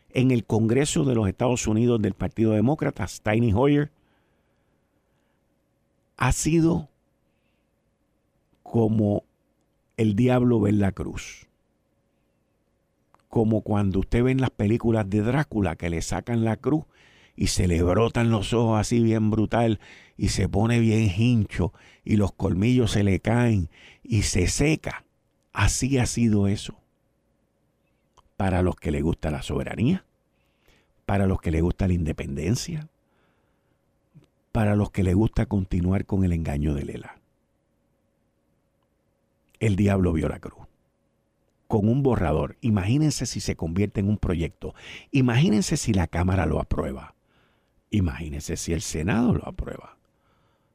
en 0.08 0.30
el 0.30 0.46
Congreso 0.46 1.04
de 1.04 1.14
los 1.14 1.28
Estados 1.28 1.66
Unidos 1.66 2.00
del 2.00 2.14
Partido 2.14 2.52
Demócrata, 2.52 3.06
Steny 3.06 3.52
Hoyer, 3.52 3.90
ha 6.16 6.32
sido 6.32 6.88
como 8.62 9.24
el 9.98 10.16
diablo 10.16 10.60
ve 10.60 10.72
la 10.72 10.92
cruz. 10.92 11.46
Como 13.28 13.60
cuando 13.60 14.00
usted 14.00 14.22
ve 14.22 14.30
en 14.30 14.40
las 14.40 14.50
películas 14.50 15.10
de 15.10 15.20
Drácula 15.20 15.76
que 15.76 15.90
le 15.90 16.00
sacan 16.00 16.42
la 16.42 16.56
cruz 16.56 16.84
y 17.36 17.48
se 17.48 17.68
le 17.68 17.82
brotan 17.82 18.30
los 18.30 18.54
ojos 18.54 18.80
así 18.80 19.02
bien 19.02 19.30
brutal 19.30 19.78
y 20.16 20.28
se 20.28 20.48
pone 20.48 20.78
bien 20.78 21.12
hincho 21.14 21.74
y 22.02 22.16
los 22.16 22.32
colmillos 22.32 22.92
se 22.92 23.04
le 23.04 23.20
caen 23.20 23.68
y 24.02 24.22
se 24.22 24.46
seca. 24.46 25.04
Así 25.52 25.98
ha 25.98 26.06
sido 26.06 26.48
eso. 26.48 26.83
Para 28.36 28.62
los 28.62 28.76
que 28.76 28.90
le 28.90 29.00
gusta 29.00 29.30
la 29.30 29.42
soberanía, 29.42 30.04
para 31.06 31.26
los 31.26 31.40
que 31.40 31.50
le 31.50 31.60
gusta 31.60 31.86
la 31.86 31.94
independencia, 31.94 32.88
para 34.52 34.76
los 34.76 34.90
que 34.90 35.02
le 35.02 35.14
gusta 35.14 35.46
continuar 35.46 36.06
con 36.06 36.24
el 36.24 36.32
engaño 36.32 36.74
de 36.74 36.84
Lela. 36.84 37.18
El 39.60 39.76
diablo 39.76 40.12
vio 40.12 40.28
la 40.28 40.40
cruz 40.40 40.66
con 41.74 41.88
un 41.88 42.04
borrador. 42.04 42.56
Imagínense 42.60 43.26
si 43.26 43.40
se 43.40 43.56
convierte 43.56 43.98
en 43.98 44.08
un 44.08 44.18
proyecto. 44.18 44.74
Imagínense 45.10 45.76
si 45.76 45.92
la 45.92 46.06
Cámara 46.06 46.46
lo 46.46 46.60
aprueba. 46.60 47.16
Imagínense 47.90 48.56
si 48.56 48.72
el 48.72 48.80
Senado 48.80 49.34
lo 49.34 49.48
aprueba. 49.48 49.96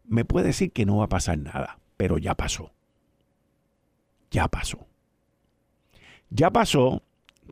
Me 0.05 0.26
puede 0.26 0.47
decir 0.47 0.74
que 0.74 0.86
no 0.86 0.97
va 0.97 1.05
a 1.05 1.10
pasar 1.10 1.38
nada, 1.38 1.80
pero 1.95 2.18
ya 2.18 2.36
pasó. 2.36 2.74
Ya 4.32 4.49
pasó. 4.49 4.88
Ya 6.30 6.51
pasó 6.51 7.01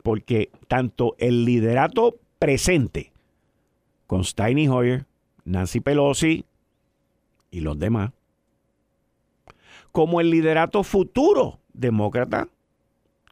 porque 0.02 0.50
tanto 0.66 1.14
el 1.18 1.44
liderato 1.44 2.16
presente 2.38 3.12
con 4.06 4.24
Steiny 4.24 4.68
Hoyer, 4.68 5.06
Nancy 5.44 5.80
Pelosi 5.80 6.44
y 7.50 7.60
los 7.60 7.78
demás, 7.78 8.12
como 9.92 10.20
el 10.20 10.30
liderato 10.30 10.82
futuro 10.82 11.58
demócrata 11.72 12.48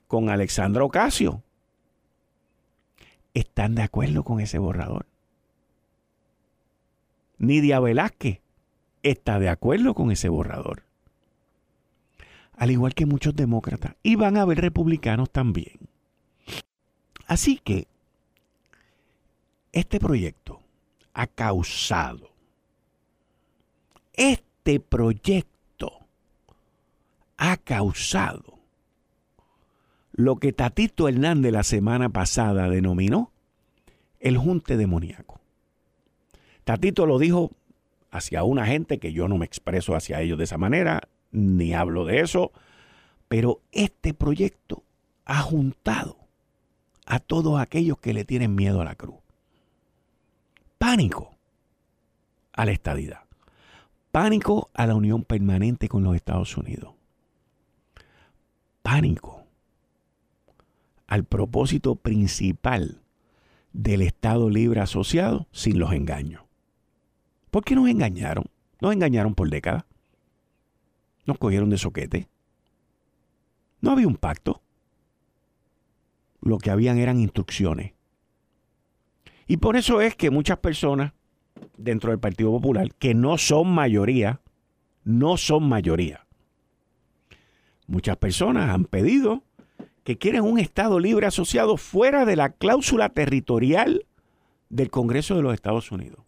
con 0.07 0.29
Alexandra 0.29 0.85
Ocasio, 0.85 1.43
están 3.35 3.75
de 3.75 3.83
acuerdo 3.83 4.25
con 4.25 4.41
ese 4.41 4.59
borrador. 4.59 5.07
Nidia 7.39 7.81
Velázquez 7.81 8.41
está 9.03 9.39
de 9.39 9.49
acuerdo 9.49 9.95
con 9.95 10.11
ese 10.11 10.29
borrador. 10.29 10.83
Al 12.57 12.71
igual 12.71 12.95
que 12.95 13.05
muchos 13.05 13.37
demócratas. 13.37 13.95
Y 14.03 14.17
van 14.17 14.37
a 14.37 14.43
haber 14.43 14.61
republicanos 14.61 15.31
también. 15.31 15.79
Así 17.27 17.59
que 17.59 17.89
este 19.73 19.99
proyecto 19.99 20.61
ha 21.13 21.27
causado, 21.27 22.31
este 24.15 24.81
proyecto 24.81 25.93
ha 27.37 27.57
causado 27.57 28.59
lo 30.13 30.37
que 30.37 30.53
Tatito 30.53 31.09
Hernández 31.09 31.53
la 31.53 31.63
semana 31.63 32.09
pasada 32.09 32.71
denominó 32.71 33.33
el 34.21 34.39
junte 34.39 34.77
demoníaco. 34.77 35.41
Tatito 36.65 37.07
lo 37.07 37.19
dijo 37.19 37.51
hacia 38.11 38.43
una 38.45 38.67
gente 38.67 38.99
que 38.99 39.13
yo 39.13 39.29
no 39.29 39.37
me 39.37 39.45
expreso 39.45 39.95
hacia 39.95 40.21
ellos 40.23 40.39
de 40.39 40.45
esa 40.45 40.59
manera, 40.59 41.09
ni 41.33 41.75
hablo 41.75 42.05
de 42.07 42.21
eso, 42.21 42.51
pero 43.29 43.61
este 43.73 44.15
proyecto 44.15 44.83
ha 45.27 45.43
juntado 45.43 46.26
a 47.07 47.21
todos 47.21 47.59
aquellos 47.61 47.99
que 47.99 48.13
le 48.13 48.25
tienen 48.25 48.55
miedo 48.55 48.81
a 48.81 48.85
la 48.85 48.97
cruz. 48.97 49.17
Pánico 50.77 51.35
a 52.53 52.67
la 52.67 52.73
estadidad. 52.73 53.21
Pánico 54.11 54.71
a 54.75 54.87
la 54.87 54.95
unión 54.95 55.23
permanente 55.23 55.89
con 55.89 56.03
los 56.03 56.17
Estados 56.17 56.57
Unidos. 56.57 56.95
Pánico 58.83 59.45
al 61.07 61.25
propósito 61.25 61.95
principal 61.95 63.01
del 63.73 64.03
Estado 64.03 64.51
Libre 64.51 64.81
Asociado 64.81 65.47
sin 65.53 65.79
los 65.79 65.93
engaños. 65.93 66.43
¿Por 67.51 67.65
qué 67.65 67.75
nos 67.75 67.89
engañaron? 67.89 68.47
Nos 68.81 68.93
engañaron 68.93 69.35
por 69.35 69.49
décadas. 69.49 69.85
Nos 71.25 71.39
cogieron 71.39 71.71
de 71.71 71.79
soquete. 71.79 72.29
No 73.81 73.93
había 73.93 74.09
un 74.09 74.17
pacto. 74.17 74.63
Lo 76.41 76.59
que 76.59 76.71
habían 76.71 76.99
eran 76.99 77.21
instrucciones. 77.21 77.93
Y 79.47 79.59
por 79.59 79.77
eso 79.77 80.01
es 80.01 80.17
que 80.17 80.31
muchas 80.31 80.59
personas 80.59 81.13
dentro 81.77 82.11
del 82.11 82.19
Partido 82.19 82.51
Popular, 82.51 82.93
que 82.95 83.15
no 83.15 83.39
son 83.39 83.71
mayoría, 83.71 84.41
no 85.05 85.37
son 85.37 85.69
mayoría. 85.69 86.27
Muchas 87.87 88.17
personas 88.17 88.71
han 88.71 88.85
pedido 88.85 89.45
que 90.03 90.19
quieren 90.19 90.43
un 90.43 90.59
Estado 90.59 90.99
libre 90.99 91.27
asociado 91.27 91.77
fuera 91.77 92.25
de 92.25 92.37
la 92.37 92.51
cláusula 92.51 93.09
territorial 93.09 94.07
del 94.69 94.91
Congreso 94.91 95.37
de 95.37 95.43
los 95.43 95.55
Estados 95.55 95.91
Unidos. 95.93 96.21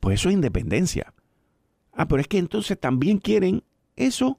Pues 0.00 0.20
eso 0.20 0.28
es 0.28 0.34
independencia. 0.34 1.14
Ah, 1.92 2.06
pero 2.08 2.20
es 2.20 2.28
que 2.28 2.38
entonces 2.38 2.78
también 2.78 3.18
quieren 3.18 3.62
eso 3.96 4.38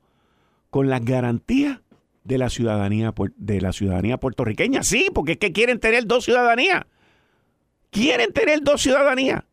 con 0.69 0.89
las 0.89 1.03
garantías 1.03 1.81
de 2.25 2.37
la 2.37 2.49
ciudadanía 2.49 3.13
de 3.37 3.61
la 3.61 3.71
ciudadanía 3.71 4.17
puertorriqueña. 4.17 4.83
Sí, 4.83 5.09
porque 5.13 5.33
es 5.33 5.37
que 5.37 5.53
quieren 5.53 5.79
tener 5.79 6.05
dos 6.05 6.25
ciudadanías. 6.25 6.83
Quieren 7.91 8.33
tener 8.33 8.61
dos 8.61 8.81
ciudadanías. 8.81 9.43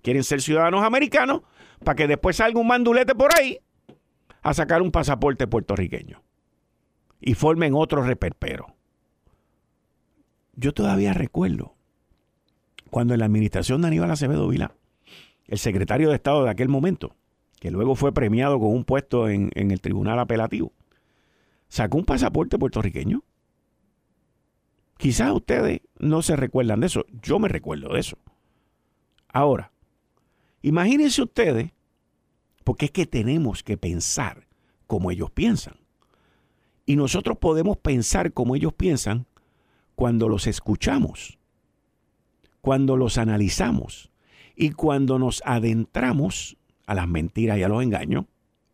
Quieren 0.00 0.24
ser 0.24 0.40
ciudadanos 0.40 0.82
americanos 0.82 1.42
para 1.84 1.96
que 1.96 2.06
después 2.06 2.36
salga 2.36 2.58
un 2.58 2.66
mandulete 2.66 3.14
por 3.14 3.30
ahí 3.38 3.58
a 4.40 4.54
sacar 4.54 4.80
un 4.80 4.90
pasaporte 4.90 5.46
puertorriqueño 5.46 6.22
y 7.20 7.34
formen 7.34 7.74
otro 7.74 8.02
reperpero. 8.02 8.74
Yo 10.54 10.72
todavía 10.72 11.12
recuerdo 11.12 11.74
cuando 12.90 13.12
en 13.12 13.20
la 13.20 13.26
administración 13.26 13.82
de 13.82 13.88
Aníbal 13.88 14.10
Acevedo 14.10 14.48
Vila 14.48 14.72
el 15.50 15.58
secretario 15.58 16.10
de 16.10 16.14
Estado 16.14 16.44
de 16.44 16.50
aquel 16.50 16.68
momento, 16.68 17.16
que 17.58 17.72
luego 17.72 17.96
fue 17.96 18.14
premiado 18.14 18.60
con 18.60 18.68
un 18.68 18.84
puesto 18.84 19.28
en, 19.28 19.50
el 19.54 19.80
tribunal 19.80 20.20
apelativo, 20.20 20.72
sacó 21.70 21.96
un 21.96 22.04
pasaporte 22.04 22.58
puertorriqueño. 22.58 23.22
Quizás 24.98 25.32
ustedes 25.32 25.80
no 25.98 26.20
se 26.20 26.36
recuerdan 26.36 26.80
de 26.80 26.88
eso, 26.88 27.06
yo 27.22 27.38
me 27.38 27.48
recuerdo 27.48 27.94
de 27.94 28.00
eso. 28.00 28.18
Ahora, 29.32 29.72
imagínense 30.60 31.22
ustedes, 31.22 31.72
porque 32.64 32.86
es 32.86 32.90
que 32.90 33.06
tenemos 33.06 33.62
que 33.62 33.78
pensar 33.78 34.46
como 34.86 35.10
ellos 35.10 35.30
piensan. 35.30 35.76
Y 36.84 36.96
nosotros 36.96 37.38
podemos 37.38 37.78
pensar 37.78 38.32
como 38.34 38.56
ellos 38.56 38.74
piensan 38.74 39.26
cuando 39.94 40.28
los 40.28 40.46
escuchamos, 40.46 41.38
cuando 42.60 42.96
los 42.96 43.16
analizamos, 43.16 44.10
y 44.56 44.72
cuando 44.72 45.18
nos 45.18 45.42
adentramos 45.46 46.58
a 46.86 46.94
las 46.94 47.08
mentiras 47.08 47.56
y 47.56 47.62
a 47.62 47.68
los 47.68 47.82
engaños 47.82 48.26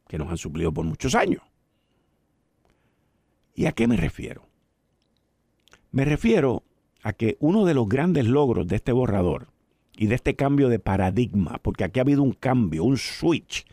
que 0.09 0.19
nos 0.19 0.29
han 0.31 0.39
suplido 0.39 0.73
por 0.73 0.85
muchos 0.85 1.15
años. 1.15 1.43
¿Y 3.57 3.65
a 3.65 3.73
qué 3.73 3.89
me 3.89 3.97
refiero? 3.97 4.43
Me 5.91 6.05
refiero 6.05 6.63
a 7.03 7.15
que 7.15 7.39
uno 7.41 7.65
de 7.65 7.73
los 7.73 7.89
grandes 7.89 8.27
logros 8.27 8.69
de 8.69 8.77
este 8.77 8.93
borrador 8.93 9.49
y 9.97 10.09
de 10.09 10.15
este 10.15 10.37
cambio 10.37 10.69
de 10.69 10.79
paradigma, 10.79 11.59
porque 11.63 11.83
aquí 11.83 11.99
ha 11.99 12.03
habido 12.03 12.23
un 12.23 12.33
cambio, 12.33 12.85
un 12.85 12.99
switch, 12.99 13.67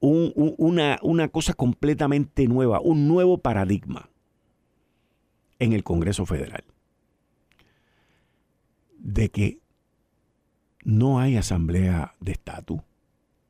una, 0.00 0.98
una 1.02 1.28
cosa 1.28 1.52
completamente 1.52 2.46
nueva, 2.48 2.80
un 2.80 3.06
nuevo 3.06 3.36
paradigma 3.36 4.08
en 5.58 5.74
el 5.74 5.84
Congreso 5.84 6.24
Federal, 6.24 6.64
de 8.96 9.28
que 9.28 9.58
no 10.82 11.20
hay 11.20 11.36
asamblea 11.36 12.14
de 12.20 12.32
estatus, 12.32 12.80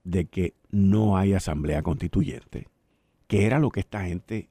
de 0.03 0.25
que 0.25 0.55
no 0.71 1.17
hay 1.17 1.33
asamblea 1.35 1.85
constituyente, 1.85 2.67
que 3.29 3.47
era 3.47 3.61
lo 3.61 3.71
que 3.71 3.79
esta 3.79 4.03
gente 4.03 4.50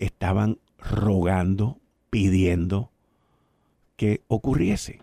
estaban 0.00 0.58
rogando, 0.78 1.78
pidiendo 2.10 2.90
que 3.96 4.22
ocurriese. 4.28 5.00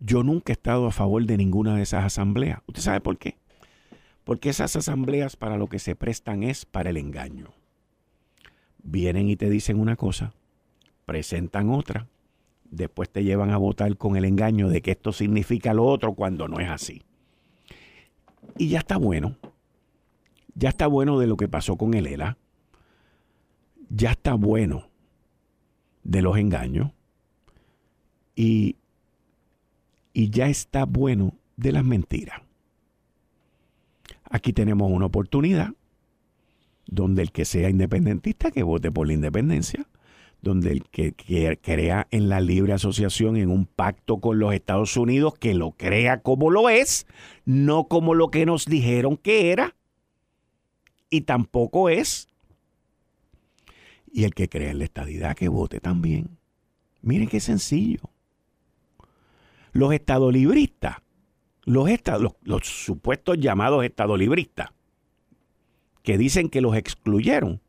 Yo 0.00 0.22
nunca 0.22 0.52
he 0.52 0.54
estado 0.54 0.86
a 0.86 0.92
favor 0.92 1.24
de 1.24 1.36
ninguna 1.36 1.76
de 1.76 1.82
esas 1.82 2.04
asambleas. 2.04 2.60
¿Usted 2.66 2.82
sabe 2.82 3.00
por 3.00 3.18
qué? 3.18 3.36
Porque 4.24 4.48
esas 4.48 4.74
asambleas 4.76 5.36
para 5.36 5.56
lo 5.56 5.68
que 5.68 5.78
se 5.78 5.94
prestan 5.94 6.42
es 6.42 6.64
para 6.64 6.90
el 6.90 6.96
engaño. 6.96 7.52
Vienen 8.82 9.28
y 9.28 9.36
te 9.36 9.50
dicen 9.50 9.78
una 9.78 9.96
cosa, 9.96 10.32
presentan 11.04 11.70
otra, 11.70 12.08
después 12.70 13.10
te 13.10 13.24
llevan 13.24 13.50
a 13.50 13.56
votar 13.56 13.96
con 13.96 14.16
el 14.16 14.24
engaño 14.24 14.68
de 14.68 14.80
que 14.82 14.92
esto 14.92 15.12
significa 15.12 15.74
lo 15.74 15.84
otro 15.84 16.14
cuando 16.14 16.48
no 16.48 16.60
es 16.60 16.68
así. 16.68 17.02
Y 18.58 18.68
ya 18.68 18.78
está 18.78 18.96
bueno. 18.96 19.36
Ya 20.54 20.70
está 20.70 20.86
bueno 20.86 21.18
de 21.18 21.26
lo 21.26 21.36
que 21.36 21.48
pasó 21.48 21.76
con 21.76 21.94
el 21.94 22.06
ELA. 22.06 22.38
Ya 23.88 24.12
está 24.12 24.34
bueno 24.34 24.88
de 26.02 26.22
los 26.22 26.36
engaños. 26.36 26.92
Y, 28.34 28.76
y 30.12 30.30
ya 30.30 30.48
está 30.48 30.84
bueno 30.84 31.34
de 31.56 31.72
las 31.72 31.84
mentiras. 31.84 32.40
Aquí 34.28 34.52
tenemos 34.52 34.90
una 34.90 35.06
oportunidad 35.06 35.70
donde 36.86 37.22
el 37.22 37.32
que 37.32 37.44
sea 37.44 37.68
independentista 37.68 38.50
que 38.50 38.62
vote 38.62 38.90
por 38.90 39.06
la 39.06 39.14
independencia, 39.14 39.86
donde 40.42 40.70
el 40.70 40.84
que, 40.84 41.12
crea 41.60 42.06
en 42.10 42.28
la 42.28 42.40
libre 42.40 42.72
asociación, 42.72 43.36
en 43.36 43.50
un 43.50 43.66
pacto 43.66 44.18
con 44.20 44.38
los 44.38 44.54
Estados 44.54 44.96
Unidos, 44.96 45.34
que 45.34 45.54
lo 45.54 45.72
crea 45.72 46.20
como 46.20 46.50
lo 46.50 46.68
es, 46.68 47.06
no 47.44 47.88
como 47.88 48.14
lo 48.14 48.30
que 48.30 48.46
nos 48.46 48.66
dijeron 48.66 49.16
que 49.16 49.50
era, 49.50 49.74
y 51.10 51.22
tampoco 51.22 51.88
es. 51.88 52.28
Y 54.16 54.24
el 54.24 54.32
que 54.32 54.48
crea 54.48 54.70
en 54.70 54.78
la 54.78 54.84
estadidad, 54.84 55.36
que 55.36 55.48
vote 55.48 55.78
también. 55.78 56.38
Miren 57.02 57.28
qué 57.28 57.38
sencillo. 57.38 58.00
Los 59.72 59.92
estadolibristas, 59.92 60.96
los, 61.66 61.86
los, 62.18 62.32
los 62.40 62.66
supuestos 62.66 63.36
llamados 63.36 63.84
estadolibristas, 63.84 64.70
que 66.02 66.16
dicen 66.16 66.48
que 66.48 66.62
los 66.62 66.74
excluyeron, 66.74 67.60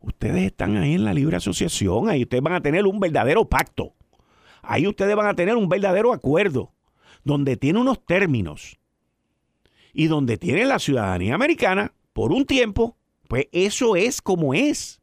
ustedes 0.00 0.42
están 0.42 0.76
ahí 0.76 0.92
en 0.92 1.06
la 1.06 1.14
libre 1.14 1.38
asociación, 1.38 2.10
ahí 2.10 2.24
ustedes 2.24 2.42
van 2.42 2.52
a 2.52 2.60
tener 2.60 2.84
un 2.84 3.00
verdadero 3.00 3.48
pacto. 3.48 3.94
Ahí 4.60 4.86
ustedes 4.86 5.16
van 5.16 5.28
a 5.28 5.34
tener 5.34 5.56
un 5.56 5.70
verdadero 5.70 6.12
acuerdo, 6.12 6.74
donde 7.24 7.56
tiene 7.56 7.80
unos 7.80 8.04
términos 8.04 8.78
y 9.94 10.08
donde 10.08 10.36
tiene 10.36 10.66
la 10.66 10.78
ciudadanía 10.78 11.34
americana 11.34 11.94
por 12.12 12.32
un 12.32 12.44
tiempo, 12.44 12.98
pues 13.28 13.46
eso 13.50 13.96
es 13.96 14.20
como 14.20 14.52
es. 14.52 15.00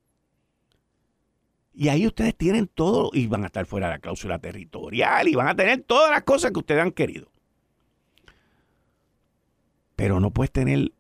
Y 1.75 1.89
ahí 1.89 2.07
ustedes 2.07 2.35
tienen 2.35 2.67
todo 2.67 3.11
y 3.13 3.27
van 3.27 3.43
a 3.43 3.47
estar 3.47 3.65
fuera 3.65 3.87
de 3.87 3.93
la 3.95 3.99
cláusula 3.99 4.39
territorial 4.39 5.27
y 5.27 5.35
van 5.35 5.49
a 5.49 5.55
tener 5.55 5.83
todas 5.83 6.09
las 6.09 6.23
cosas 6.23 6.51
que 6.51 6.59
ustedes 6.59 6.81
han 6.81 6.91
querido. 6.91 7.27
Pero 9.97 10.21
no 10.21 10.31
puedes 10.31 10.51
tener 10.51 10.93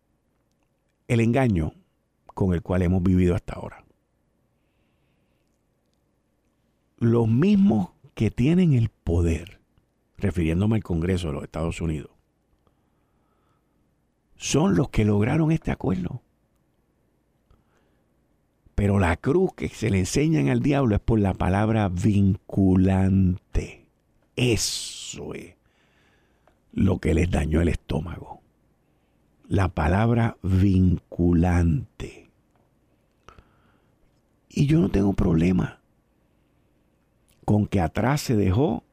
el 1.07 1.19
engaño 1.19 1.73
con 2.25 2.53
el 2.53 2.61
cual 2.61 2.81
hemos 2.81 3.01
vivido 3.01 3.35
hasta 3.35 3.53
ahora. 3.53 3.85
Los 6.97 7.27
mismos 7.27 7.91
que 8.13 8.29
tienen 8.29 8.73
el 8.73 8.89
poder, 8.89 9.59
refiriéndome 10.17 10.75
al 10.75 10.83
Congreso 10.83 11.27
de 11.27 11.33
los 11.33 11.43
Estados 11.43 11.79
Unidos, 11.79 12.11
son 14.35 14.75
los 14.75 14.89
que 14.89 15.05
lograron 15.05 15.51
este 15.51 15.71
acuerdo. 15.71 16.21
Pero 18.75 18.99
la 18.99 19.15
cruz 19.17 19.53
que 19.55 19.69
se 19.69 19.89
le 19.89 19.99
enseñan 19.99 20.49
al 20.49 20.61
diablo 20.61 20.95
es 20.95 21.01
por 21.01 21.19
la 21.19 21.33
palabra 21.33 21.89
vinculante. 21.89 23.85
Eso 24.35 25.33
es 25.33 25.55
lo 26.73 26.99
que 26.99 27.13
les 27.13 27.31
dañó 27.31 27.61
el 27.61 27.69
estómago. 27.69 28.41
La 29.47 29.69
palabra 29.69 30.37
vinculante. 30.43 32.29
Y 34.49 34.67
yo 34.67 34.79
no 34.79 34.89
tengo 34.89 35.13
problema 35.13 35.79
con 37.45 37.67
que 37.67 37.79
atrás 37.79 38.21
se 38.21 38.35
dejó 38.35 38.83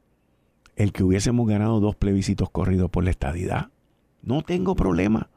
el 0.77 0.93
que 0.93 1.03
hubiésemos 1.03 1.49
ganado 1.49 1.81
dos 1.81 1.97
plebiscitos 1.97 2.51
corridos 2.51 2.91
por 2.91 3.05
la 3.05 3.11
estadidad. 3.11 3.71
No 4.23 4.43
tengo 4.43 4.77
problema. 4.77 5.29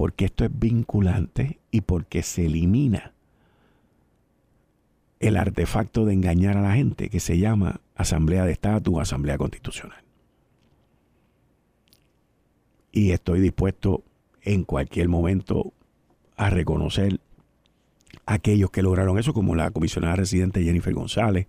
Porque 0.00 0.24
esto 0.24 0.46
es 0.46 0.50
vinculante 0.58 1.60
y 1.70 1.82
porque 1.82 2.22
se 2.22 2.46
elimina 2.46 3.12
el 5.18 5.36
artefacto 5.36 6.06
de 6.06 6.14
engañar 6.14 6.56
a 6.56 6.62
la 6.62 6.72
gente 6.72 7.10
que 7.10 7.20
se 7.20 7.36
llama 7.36 7.82
Asamblea 7.96 8.46
de 8.46 8.52
Estatus 8.52 8.98
Asamblea 8.98 9.36
Constitucional. 9.36 10.02
Y 12.92 13.10
estoy 13.10 13.42
dispuesto 13.42 14.02
en 14.40 14.64
cualquier 14.64 15.10
momento 15.10 15.74
a 16.38 16.48
reconocer 16.48 17.20
a 18.24 18.32
aquellos 18.32 18.70
que 18.70 18.80
lograron 18.80 19.18
eso, 19.18 19.34
como 19.34 19.54
la 19.54 19.70
comisionada 19.70 20.16
residente 20.16 20.64
Jennifer 20.64 20.94
González, 20.94 21.46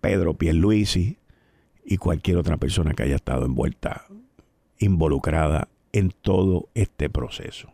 Pedro 0.00 0.32
Pierluisi 0.32 1.18
y 1.84 1.98
cualquier 1.98 2.38
otra 2.38 2.56
persona 2.56 2.94
que 2.94 3.02
haya 3.02 3.16
estado 3.16 3.44
envuelta, 3.44 4.06
involucrada 4.78 5.68
en 5.96 6.10
todo 6.10 6.68
este 6.74 7.08
proceso. 7.08 7.72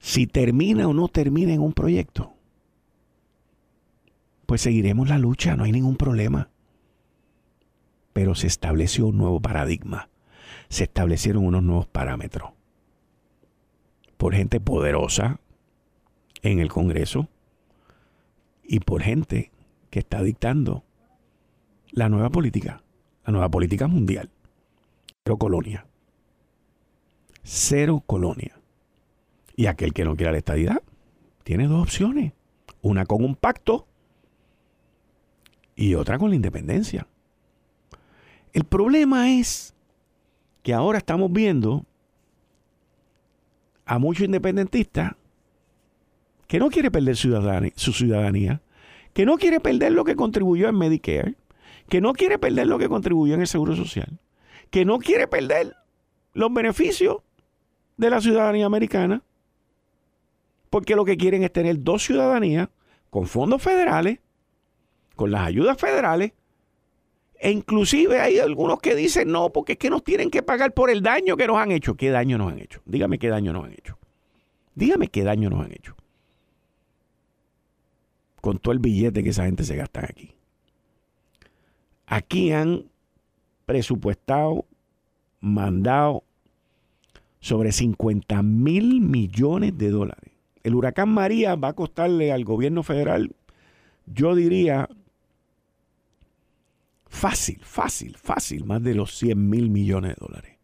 Si 0.00 0.26
termina 0.26 0.88
o 0.88 0.92
no 0.92 1.06
termina 1.06 1.52
en 1.52 1.60
un 1.60 1.72
proyecto, 1.72 2.32
pues 4.46 4.62
seguiremos 4.62 5.08
la 5.08 5.16
lucha, 5.16 5.54
no 5.54 5.62
hay 5.62 5.70
ningún 5.70 5.96
problema. 5.96 6.50
Pero 8.12 8.34
se 8.34 8.48
estableció 8.48 9.06
un 9.06 9.16
nuevo 9.16 9.40
paradigma, 9.40 10.08
se 10.68 10.84
establecieron 10.84 11.46
unos 11.46 11.62
nuevos 11.62 11.86
parámetros 11.86 12.50
por 14.16 14.34
gente 14.34 14.58
poderosa 14.58 15.38
en 16.42 16.58
el 16.58 16.68
Congreso 16.68 17.28
y 18.64 18.80
por 18.80 19.02
gente 19.02 19.52
que 19.90 20.00
está 20.00 20.20
dictando 20.20 20.82
la 21.92 22.08
nueva 22.08 22.30
política, 22.30 22.82
la 23.24 23.32
nueva 23.32 23.48
política 23.48 23.86
mundial. 23.86 24.33
Cero 25.26 25.38
colonia. 25.38 25.86
Cero 27.42 28.02
colonia. 28.04 28.60
Y 29.56 29.66
aquel 29.66 29.94
que 29.94 30.04
no 30.04 30.16
quiera 30.16 30.32
la 30.32 30.38
estadidad 30.38 30.82
tiene 31.44 31.66
dos 31.66 31.82
opciones. 31.82 32.34
Una 32.82 33.06
con 33.06 33.24
un 33.24 33.34
pacto 33.34 33.86
y 35.76 35.94
otra 35.94 36.18
con 36.18 36.28
la 36.28 36.36
independencia. 36.36 37.06
El 38.52 38.64
problema 38.64 39.32
es 39.32 39.74
que 40.62 40.74
ahora 40.74 40.98
estamos 40.98 41.32
viendo 41.32 41.86
a 43.86 43.98
muchos 43.98 44.26
independentistas 44.26 45.12
que 46.46 46.58
no 46.58 46.68
quiere 46.68 46.90
perder 46.90 47.16
su 47.16 47.92
ciudadanía, 47.92 48.60
que 49.14 49.24
no 49.24 49.38
quiere 49.38 49.58
perder 49.58 49.92
lo 49.92 50.04
que 50.04 50.16
contribuyó 50.16 50.68
en 50.68 50.76
Medicare, 50.76 51.34
que 51.88 52.02
no 52.02 52.12
quiere 52.12 52.38
perder 52.38 52.66
lo 52.66 52.78
que 52.78 52.90
contribuyó 52.90 53.34
en 53.34 53.40
el 53.40 53.46
Seguro 53.46 53.74
Social, 53.74 54.18
que 54.74 54.84
no 54.84 54.98
quiere 54.98 55.28
perder 55.28 55.76
los 56.32 56.52
beneficios 56.52 57.18
de 57.96 58.10
la 58.10 58.20
ciudadanía 58.20 58.66
americana, 58.66 59.22
porque 60.68 60.96
lo 60.96 61.04
que 61.04 61.16
quieren 61.16 61.44
es 61.44 61.52
tener 61.52 61.84
dos 61.84 62.02
ciudadanías 62.02 62.70
con 63.08 63.28
fondos 63.28 63.62
federales, 63.62 64.18
con 65.14 65.30
las 65.30 65.42
ayudas 65.42 65.78
federales, 65.78 66.32
e 67.38 67.52
inclusive 67.52 68.20
hay 68.20 68.40
algunos 68.40 68.80
que 68.80 68.96
dicen, 68.96 69.30
no, 69.30 69.50
porque 69.52 69.74
es 69.74 69.78
que 69.78 69.90
nos 69.90 70.02
tienen 70.02 70.28
que 70.28 70.42
pagar 70.42 70.74
por 70.74 70.90
el 70.90 71.02
daño 71.02 71.36
que 71.36 71.46
nos 71.46 71.58
han 71.58 71.70
hecho. 71.70 71.94
¿Qué 71.94 72.10
daño 72.10 72.36
nos 72.36 72.50
han 72.50 72.58
hecho? 72.58 72.82
Dígame 72.84 73.20
qué 73.20 73.28
daño 73.28 73.52
nos 73.52 73.66
han 73.66 73.74
hecho. 73.74 73.96
Dígame 74.74 75.06
qué 75.06 75.22
daño 75.22 75.50
nos 75.50 75.64
han 75.64 75.70
hecho. 75.70 75.94
Con 78.40 78.58
todo 78.58 78.72
el 78.72 78.80
billete 78.80 79.22
que 79.22 79.30
esa 79.30 79.44
gente 79.44 79.62
se 79.62 79.76
gasta 79.76 80.00
aquí. 80.00 80.34
Aquí 82.06 82.50
han 82.50 82.90
presupuestado, 83.66 84.64
mandado 85.40 86.24
sobre 87.40 87.72
50 87.72 88.42
mil 88.42 89.00
millones 89.00 89.76
de 89.76 89.90
dólares. 89.90 90.32
El 90.62 90.74
huracán 90.74 91.10
María 91.10 91.56
va 91.56 91.68
a 91.68 91.72
costarle 91.74 92.32
al 92.32 92.44
gobierno 92.44 92.82
federal, 92.82 93.34
yo 94.06 94.34
diría, 94.34 94.88
fácil, 97.06 97.58
fácil, 97.62 98.16
fácil, 98.16 98.64
más 98.64 98.82
de 98.82 98.94
los 98.94 99.14
100 99.18 99.50
mil 99.50 99.68
millones 99.70 100.16
de 100.16 100.26
dólares. 100.26 100.56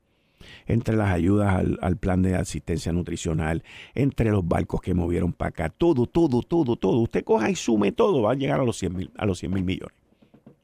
Entre 0.67 0.97
las 0.97 1.11
ayudas 1.11 1.63
al, 1.81 1.97
plan 1.97 2.23
de 2.23 2.35
asistencia 2.37 2.93
nutricional, 2.93 3.63
entre 3.95 4.31
los 4.31 4.47
barcos 4.47 4.81
que 4.81 4.95
movieron 4.95 5.33
para 5.33 5.51
acá, 5.51 5.69
todo, 5.69 6.07
todo, 6.07 6.43
todo, 6.43 6.77
todo. 6.77 6.99
Usted 7.01 7.25
coja 7.25 7.51
y 7.51 7.57
sume 7.57 7.93
todo, 7.93 8.23
va 8.23 8.33
a 8.33 8.37
llegar 8.37 8.61
a 8.61 8.65
los 8.65 8.79
100 8.79 8.97
mil, 8.97 9.11
a 9.19 9.27
los 9.27 9.39
100 9.39 9.53
mil 9.53 9.65
millones. 9.65 9.95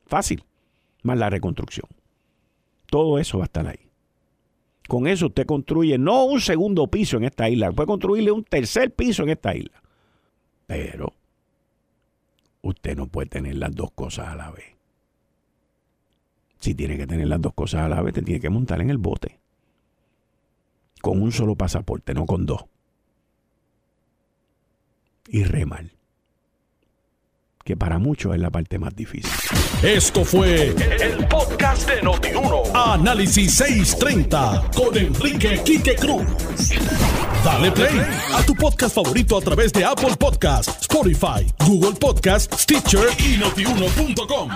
Fácil, 0.06 0.44
más 1.02 1.18
la 1.18 1.28
reconstrucción. 1.28 1.86
Todo 2.86 3.18
eso 3.18 3.38
va 3.38 3.44
a 3.44 3.46
estar 3.46 3.66
ahí. 3.66 3.90
Con 4.88 5.06
eso 5.06 5.26
usted 5.26 5.46
construye 5.46 5.98
no 5.98 6.24
un 6.24 6.40
segundo 6.40 6.86
piso 6.86 7.16
en 7.16 7.24
esta 7.24 7.48
isla, 7.48 7.72
puede 7.72 7.88
construirle 7.88 8.30
un 8.30 8.44
tercer 8.44 8.94
piso 8.94 9.24
en 9.24 9.30
esta 9.30 9.54
isla. 9.54 9.82
Pero 10.66 11.12
usted 12.62 12.96
no 12.96 13.08
puede 13.08 13.28
tener 13.28 13.56
las 13.56 13.74
dos 13.74 13.90
cosas 13.92 14.28
a 14.28 14.36
la 14.36 14.50
vez. 14.50 14.76
Si 16.60 16.74
tiene 16.74 16.96
que 16.96 17.06
tener 17.06 17.26
las 17.28 17.40
dos 17.40 17.54
cosas 17.54 17.82
a 17.82 17.88
la 17.88 18.02
vez, 18.02 18.14
te 18.14 18.22
tiene 18.22 18.40
que 18.40 18.50
montar 18.50 18.80
en 18.80 18.90
el 18.90 18.98
bote. 18.98 19.38
Con 21.00 21.22
un 21.22 21.32
solo 21.32 21.54
pasaporte, 21.54 22.14
no 22.14 22.26
con 22.26 22.46
dos. 22.46 22.64
Y 25.28 25.44
remar. 25.44 25.95
Que 27.66 27.76
para 27.76 27.98
muchos 27.98 28.32
es 28.32 28.40
la 28.40 28.48
parte 28.48 28.78
más 28.78 28.94
difícil. 28.94 29.28
Esto 29.82 30.24
fue 30.24 30.68
el 30.68 31.26
podcast 31.26 31.90
de 31.90 32.00
Notiuno. 32.00 32.62
Análisis 32.72 33.54
630 33.54 34.70
con 34.72 34.96
Enrique 34.96 35.60
Quique 35.64 35.96
Cruz. 35.96 36.24
Dale 37.44 37.72
play 37.72 38.00
a 38.34 38.42
tu 38.44 38.54
podcast 38.54 38.94
favorito 38.94 39.36
a 39.36 39.40
través 39.40 39.72
de 39.72 39.84
Apple 39.84 40.14
Podcasts, 40.16 40.82
Spotify, 40.82 41.44
Google 41.66 41.98
Podcasts, 41.98 42.62
Stitcher 42.62 43.08
y 43.18 43.36
notiuno.com. 43.36 44.48